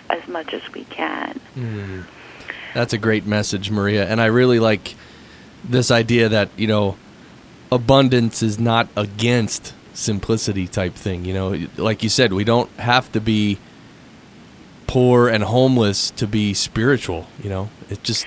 [0.10, 1.40] as much as we can.
[1.56, 2.06] Mm.
[2.74, 4.08] That's a great message, Maria.
[4.08, 4.96] And I really like
[5.64, 6.98] this idea that you know
[7.72, 11.26] abundance is not against simplicity type thing.
[11.26, 13.58] You know, like you said, we don't have to be
[14.86, 17.28] poor and homeless to be spiritual.
[17.42, 18.26] You know, it just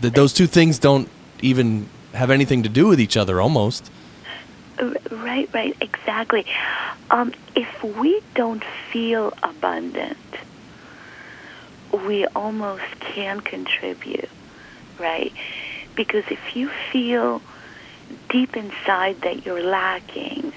[0.00, 1.08] that those two things don't
[1.40, 3.90] even have anything to do with each other almost.
[5.10, 6.44] Right, right, exactly.
[7.10, 10.16] Um, if we don't feel abundant,
[11.92, 14.30] we almost can contribute,
[14.98, 15.32] right?
[15.94, 17.42] Because if you feel
[18.28, 20.52] deep inside that you're lacking,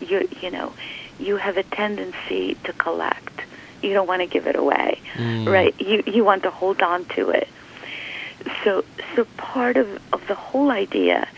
[0.00, 0.72] you you know,
[1.18, 3.40] you have a tendency to collect.
[3.82, 5.46] You don't want to give it away, mm.
[5.46, 5.74] right?
[5.80, 7.48] You you want to hold on to it.
[8.64, 8.84] So
[9.14, 11.28] so part of, of the whole idea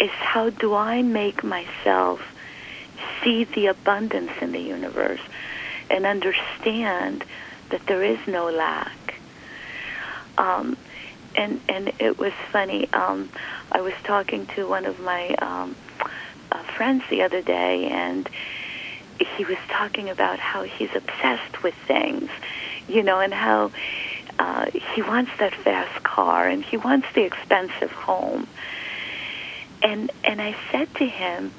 [0.00, 2.20] is how do I make myself
[3.22, 5.20] see the abundance in the universe
[5.90, 7.24] and understand
[7.70, 9.14] that there is no lack.
[10.36, 10.76] Um,
[11.34, 12.92] and and it was funny.
[12.92, 13.28] Um,
[13.72, 15.76] I was talking to one of my um,
[16.52, 18.28] uh, friends the other day, and
[19.36, 22.30] he was talking about how he's obsessed with things,
[22.86, 23.72] you know, and how
[24.38, 28.46] uh, he wants that fast car and he wants the expensive home.
[29.82, 31.52] And and I said to him,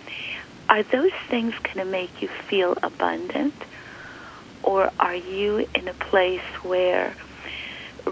[0.69, 3.55] "Are those things going to make you feel abundant,
[4.63, 7.15] or are you in a place where?"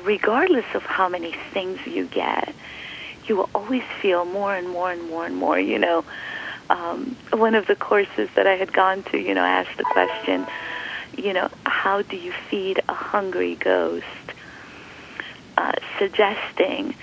[0.06, 2.56] regardless of how many things you get,
[3.28, 5.60] you will always feel more and more and more and more.
[5.60, 6.06] You know,
[6.70, 10.46] um, one of the courses that I had gone to, you know, asked the question,
[11.18, 14.06] you know, how do you feed a hungry ghost?
[15.58, 16.94] Uh, suggesting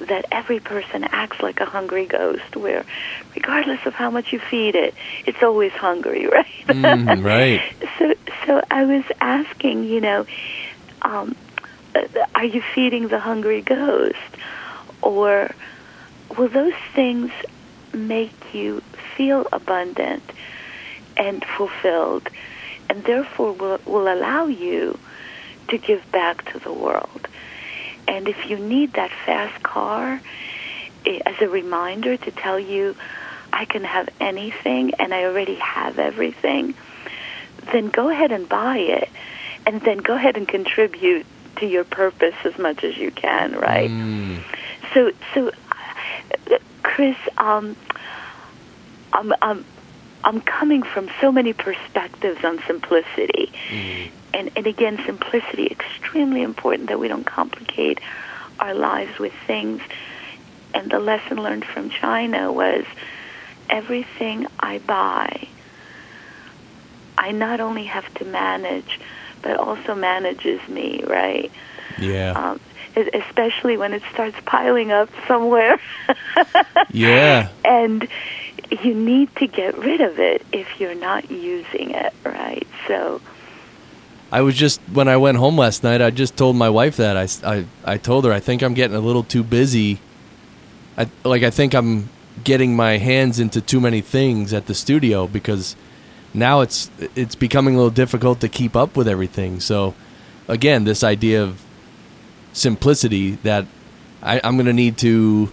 [0.00, 2.84] that every person acts like a hungry ghost, where
[3.34, 4.94] regardless of how much you feed it,
[5.26, 6.46] it's always hungry, right?
[6.68, 7.62] Mm, right.
[7.98, 8.14] so,
[8.44, 10.26] so I was asking, you know,
[11.02, 11.34] um,
[12.34, 14.18] are you feeding the hungry ghost?
[15.04, 15.50] Or
[16.36, 17.30] will those things
[17.92, 18.80] make you
[19.16, 20.22] feel abundant
[21.16, 22.28] and fulfilled,
[22.88, 24.98] and therefore will, will allow you
[25.68, 27.28] to give back to the world.
[28.08, 30.20] And if you need that fast car
[31.06, 32.96] eh, as a reminder to tell you,
[33.52, 36.74] I can have anything and I already have everything,
[37.72, 39.08] then go ahead and buy it.
[39.66, 41.24] And then go ahead and contribute
[41.56, 43.90] to your purpose as much as you can, right?
[43.90, 44.42] Mm.
[44.94, 47.76] So, so, uh, Chris, um,
[49.12, 49.64] I'm, I'm,
[50.22, 54.10] I'm coming from so many perspectives on simplicity, Mm.
[54.34, 57.98] and and again, simplicity extremely important that we don't complicate
[58.60, 59.80] our lives with things.
[60.74, 62.84] And the lesson learned from China was
[63.70, 65.46] everything I buy,
[67.16, 68.98] I not only have to manage,
[69.42, 71.50] but also manages me, right?
[71.98, 72.32] Yeah.
[72.32, 72.60] um,
[72.96, 75.78] especially when it starts piling up somewhere.
[76.90, 77.48] Yeah.
[77.64, 78.06] And
[78.82, 82.66] you need to get rid of it if you're not using it, right?
[82.86, 83.20] So,
[84.30, 86.00] I was just when I went home last night.
[86.00, 89.00] I just told my wife that I I told her I think I'm getting a
[89.00, 90.00] little too busy.
[90.96, 92.08] I like I think I'm
[92.42, 95.76] getting my hands into too many things at the studio because
[96.32, 99.60] now it's it's becoming a little difficult to keep up with everything.
[99.60, 99.94] So
[100.48, 101.62] again, this idea of
[102.54, 103.66] simplicity that
[104.22, 105.52] I, I'm going to need to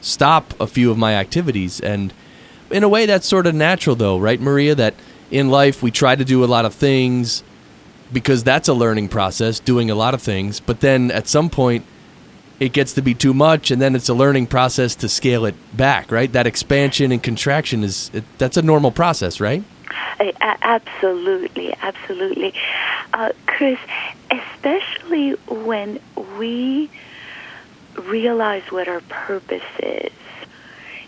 [0.00, 1.80] stop a few of my activities.
[1.80, 2.14] And
[2.70, 4.74] in a way that's sort of natural though right maria?
[4.74, 4.94] That
[5.30, 7.42] in life we try to do a lot of things
[8.12, 10.60] because that's a learning process doing a lot of things.
[10.60, 11.84] But then at some point
[12.58, 15.54] it gets to be too much and then it's a learning process to scale it
[15.76, 16.32] back right?
[16.32, 19.62] That expansion and contraction is that's a normal process right
[20.18, 22.54] absolutely, absolutely.
[23.12, 23.78] Uh, Chris,
[24.30, 26.00] especially when
[26.38, 26.90] we
[27.96, 30.12] realize what our purpose is,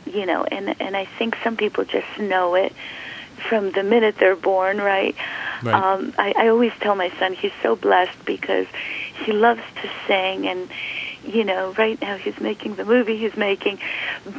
[0.07, 2.73] you know, and, and I think some people just know it
[3.49, 5.15] from the minute they're born, right?
[5.63, 5.75] Right.
[5.75, 8.67] Um, I, I always tell my son he's so blessed because
[9.25, 10.69] he loves to sing and
[11.25, 13.79] you know, right now he's making the movie he's making,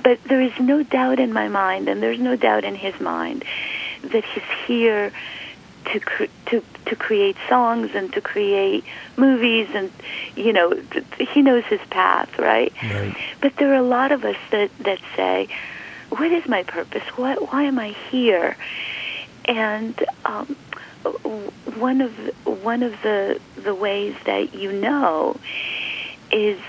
[0.03, 3.43] but there is no doubt in my mind, and there's no doubt in his mind,
[4.03, 5.11] that he's here
[5.85, 8.83] to cr- to to create songs and to create
[9.17, 9.91] movies, and
[10.35, 12.73] you know, th- he knows his path, right?
[12.83, 13.15] Right.
[13.41, 15.47] But there are a lot of us that that say,
[16.09, 17.03] "What is my purpose?
[17.15, 17.51] What?
[17.51, 18.55] Why am I here?"
[19.45, 19.95] And
[20.25, 20.55] um,
[21.75, 22.13] one of
[22.45, 25.39] one of the the ways that you know
[26.31, 26.59] is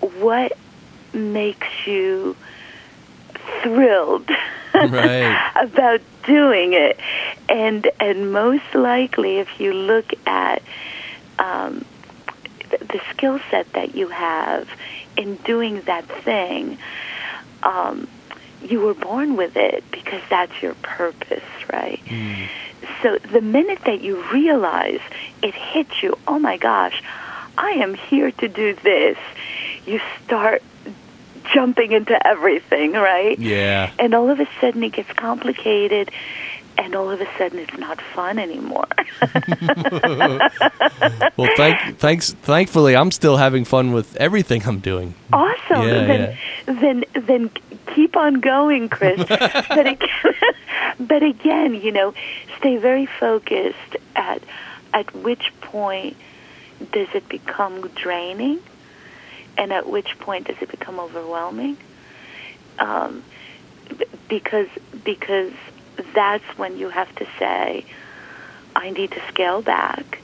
[0.00, 0.52] what
[1.14, 2.36] makes you
[3.62, 4.28] thrilled
[4.84, 5.52] Right.
[5.56, 6.98] about doing it.
[7.48, 10.62] And and most likely if you look at
[11.38, 11.84] um,
[12.70, 14.68] th- the skill set that you have
[15.16, 16.78] in doing that thing
[17.62, 18.06] um,
[18.62, 22.00] you were born with it because that's your purpose right?
[23.02, 25.00] So the minute that you realize
[25.42, 27.02] it hits you oh my gosh
[27.58, 29.18] i am here to do this
[29.86, 30.62] you start
[31.56, 33.38] jumping into everything right?
[33.38, 33.90] Yeah.
[33.98, 36.10] And all of a sudden it gets complicated
[36.76, 38.86] and all of a sudden it's not fun anymore.
[41.38, 45.14] Well thank thanks thankfully i'm still having fun with everything i'm doing.
[45.32, 45.86] Awesome.
[45.88, 46.36] Yeah, then
[46.66, 47.50] then then
[47.94, 49.18] keep on going chris.
[49.78, 50.34] But again
[51.00, 52.12] but again you know
[52.58, 54.42] stay very focused at
[54.92, 56.16] at which point
[56.92, 58.58] does it become draining
[59.56, 61.78] and at which point does it become overwhelming?
[62.78, 63.24] Um,
[63.88, 64.68] b- because
[65.04, 65.52] because
[66.14, 67.84] that's when you have to say
[68.74, 70.18] I need to scale back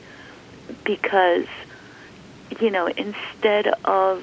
[0.85, 1.47] because
[2.61, 4.22] you know instead of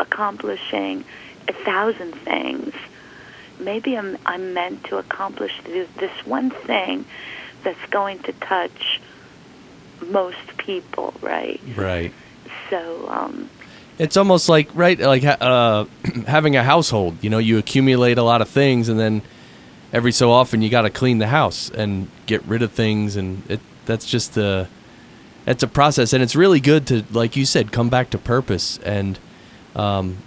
[0.00, 1.04] accomplishing
[1.48, 2.72] a thousand things
[3.58, 7.04] maybe I'm I'm meant to accomplish th- this one thing
[7.64, 9.00] that's going to touch
[10.02, 11.60] most people right?
[11.76, 12.14] Right.
[12.70, 13.50] So um
[13.98, 15.86] It's almost like right, like uh,
[16.26, 17.16] having a household.
[17.22, 19.22] You know, you accumulate a lot of things, and then
[19.92, 23.42] every so often you got to clean the house and get rid of things, and
[23.50, 24.68] it that's just a
[25.46, 28.78] it's a process, and it's really good to, like you said, come back to purpose.
[28.78, 29.18] And
[29.76, 30.18] um,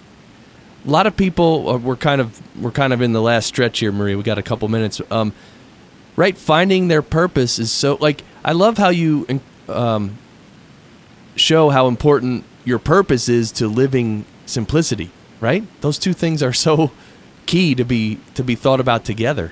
[0.86, 3.80] a lot of people, uh, we're kind of we're kind of in the last stretch
[3.80, 4.16] here, Marie.
[4.16, 5.02] We got a couple minutes.
[5.12, 5.34] Um,
[6.16, 10.18] right, finding their purpose is so like I love how you um,
[11.36, 14.08] show how important your purpose is to living
[14.46, 15.10] simplicity
[15.42, 16.92] right those two things are so
[17.46, 18.04] key to be
[18.36, 19.48] to be thought about together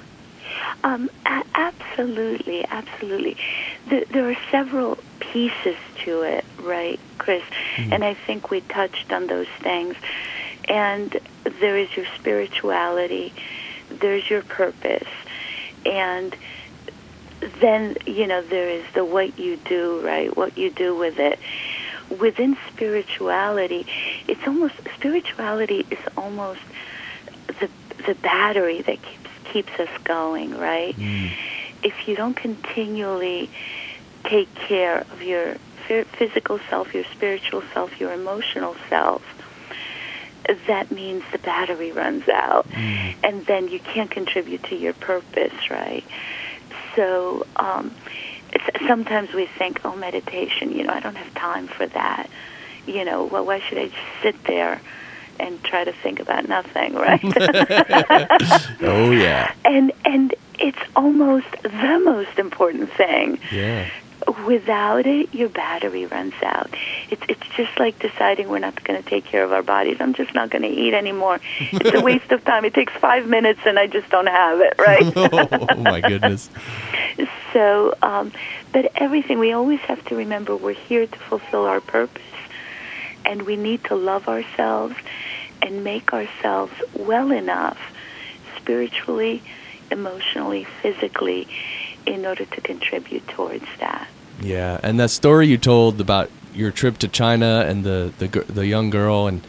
[0.84, 3.36] Um, a- absolutely, absolutely.
[3.90, 4.92] There, there are several
[5.32, 6.46] pieces to it,
[6.76, 7.44] right, Chris?
[7.94, 9.96] And I think we touched on those things.
[10.70, 11.10] and
[11.62, 13.34] there is your spirituality,
[14.04, 15.12] there's your purpose,
[15.86, 16.30] and
[17.62, 20.30] then you know there is the what you do, right?
[20.36, 21.40] What you do with it.
[22.10, 23.86] Within spirituality,
[24.28, 26.62] it's almost spirituality is almost
[27.60, 27.70] the
[28.06, 30.96] the battery that keeps keeps us going, right?
[31.84, 33.50] If you don't continually
[34.24, 35.56] take care of your
[35.88, 39.22] physical self, your spiritual self, your emotional self,
[40.68, 42.66] that means the battery runs out,
[43.24, 46.04] and then you can't contribute to your purpose, right?
[46.96, 47.96] So um,
[48.88, 52.30] sometimes we think, oh, meditation, you know, I don't have time for that.
[52.86, 54.80] You know, well, why should I just sit there
[55.40, 57.22] and try to think about nothing, right?
[58.82, 59.54] Oh yeah.
[59.66, 63.40] and and it's almost the most important thing.
[63.52, 63.90] Yeah.
[64.46, 66.70] Without it, your battery runs out.
[67.10, 69.98] It's it's just like deciding we're not going to take care of our bodies.
[70.02, 71.40] I'm just not going to eat anymore.
[71.60, 72.66] It's a waste of time.
[72.66, 74.74] It takes five minutes, and I just don't have it.
[74.78, 75.14] Right.
[75.72, 76.50] oh my goodness.
[77.54, 78.34] So, um,
[78.74, 82.22] but everything, we always have to remember we're here to fulfill our purpose.
[83.26, 84.96] And we need to love ourselves
[85.62, 87.80] and make ourselves well enough
[88.58, 89.42] spiritually,
[89.92, 91.48] emotionally, physically
[92.06, 94.08] in order to contribute towards that.
[94.42, 98.68] Yeah, and that story you told about your trip to China and the the, the
[98.68, 99.46] young girl, and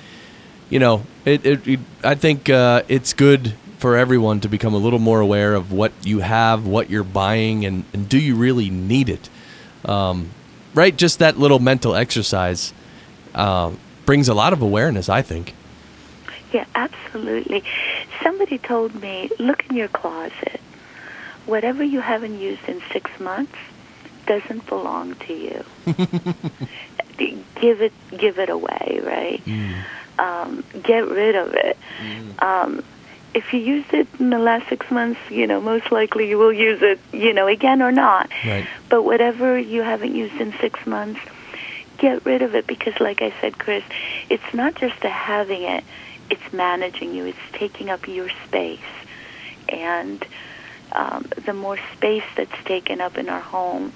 [0.70, 4.78] you know, it, it, it I think uh, it's good for everyone to become a
[4.78, 8.70] little more aware of what you have, what you're buying, and, and do you really
[8.70, 9.28] need it?
[9.84, 10.30] Um,
[10.74, 12.72] right, just that little mental exercise
[13.34, 15.08] um, brings a lot of awareness.
[15.08, 15.54] I think.
[16.52, 17.62] Yeah, absolutely.
[18.22, 20.60] Somebody told me, look in your closet.
[21.44, 23.56] Whatever you haven't used in six months
[24.28, 25.64] doesn't belong to you.
[27.60, 29.42] give it, give it away, right?
[30.18, 31.76] Um, get rid of it.
[32.40, 32.82] Um,
[33.34, 36.52] if you used it in the last six months, you know, most likely you will
[36.52, 38.30] use it, you know, again or not.
[38.44, 38.66] Right.
[38.88, 41.20] But whatever you haven't used in six months,
[41.98, 43.84] get rid of it because, like I said, Chris,
[44.30, 45.84] it's not just the having it,
[46.30, 48.80] it's managing you, it's taking up your space.
[49.68, 50.24] And
[50.92, 53.92] um, the more space that's taken up in our home,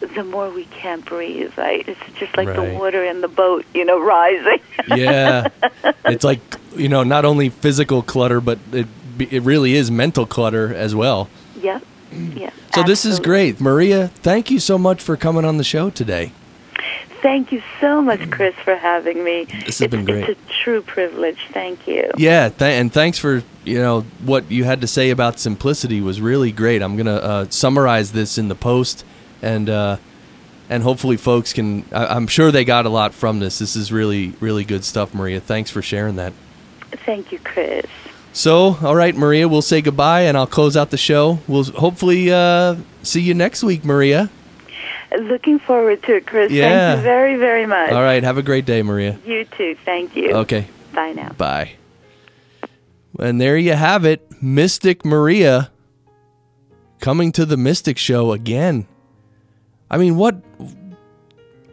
[0.00, 1.86] the more we can't breathe, right?
[1.88, 2.56] It's just like Right.
[2.56, 4.60] the water in the boat, you know, rising.
[4.88, 5.48] Yeah,
[6.04, 6.40] it's like
[6.76, 8.86] you know, not only physical clutter, but it
[9.18, 11.28] it really is mental clutter as well.
[11.60, 11.82] yep.
[12.12, 12.50] Yeah.
[12.74, 14.08] So this is great, Maria.
[14.08, 16.32] Thank you so much for coming on the show today.
[17.22, 19.44] Thank you so much, Chris, for having me.
[19.44, 20.28] This has it's, been great.
[20.28, 21.38] It's a true privilege.
[21.52, 22.10] Thank you.
[22.16, 26.20] Yeah, th- and thanks for you know what you had to say about simplicity was
[26.20, 26.82] really great.
[26.82, 29.04] I'm gonna uh, summarize this in the post,
[29.42, 29.96] and uh,
[30.68, 31.84] and hopefully folks can.
[31.92, 33.58] I- I'm sure they got a lot from this.
[33.58, 35.40] This is really really good stuff, Maria.
[35.40, 36.32] Thanks for sharing that.
[37.06, 37.86] Thank you, Chris.
[38.32, 41.40] So, all right, Maria, we'll say goodbye, and I'll close out the show.
[41.48, 44.30] We'll hopefully uh, see you next week, Maria.
[45.18, 46.52] Looking forward to it, Chris.
[46.52, 46.92] Yeah.
[46.94, 47.90] Thank you very, very much.
[47.90, 49.18] All right, have a great day, Maria.
[49.26, 49.76] You too.
[49.84, 50.30] Thank you.
[50.32, 50.68] Okay.
[50.94, 51.32] Bye now.
[51.32, 51.72] Bye.
[53.18, 55.72] And there you have it, Mystic Maria
[57.00, 58.86] coming to the Mystic Show again.
[59.90, 60.40] I mean, what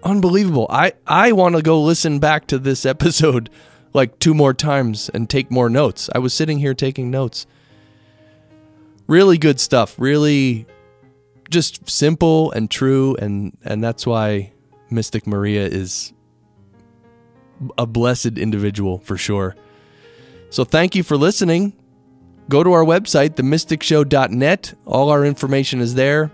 [0.03, 0.67] unbelievable.
[0.69, 3.49] I I want to go listen back to this episode
[3.93, 6.09] like two more times and take more notes.
[6.13, 7.45] I was sitting here taking notes.
[9.07, 9.95] Really good stuff.
[9.97, 10.65] Really
[11.49, 14.51] just simple and true and and that's why
[14.89, 16.13] Mystic Maria is
[17.77, 19.55] a blessed individual for sure.
[20.49, 21.73] So thank you for listening.
[22.49, 24.73] Go to our website, themysticshow.net.
[24.85, 26.31] All our information is there.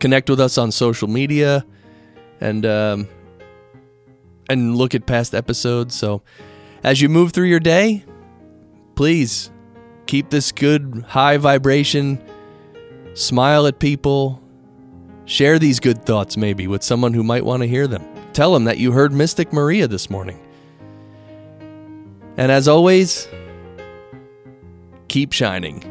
[0.00, 1.64] Connect with us on social media
[2.40, 3.08] and um,
[4.48, 5.94] and look at past episodes.
[5.94, 6.22] So
[6.82, 8.04] as you move through your day,
[8.96, 9.50] please
[10.06, 12.22] keep this good high vibration.
[13.14, 14.42] Smile at people.
[15.26, 18.04] Share these good thoughts maybe with someone who might want to hear them.
[18.32, 20.40] Tell them that you heard Mystic Maria this morning.
[22.36, 23.28] And as always,
[25.08, 25.89] keep shining.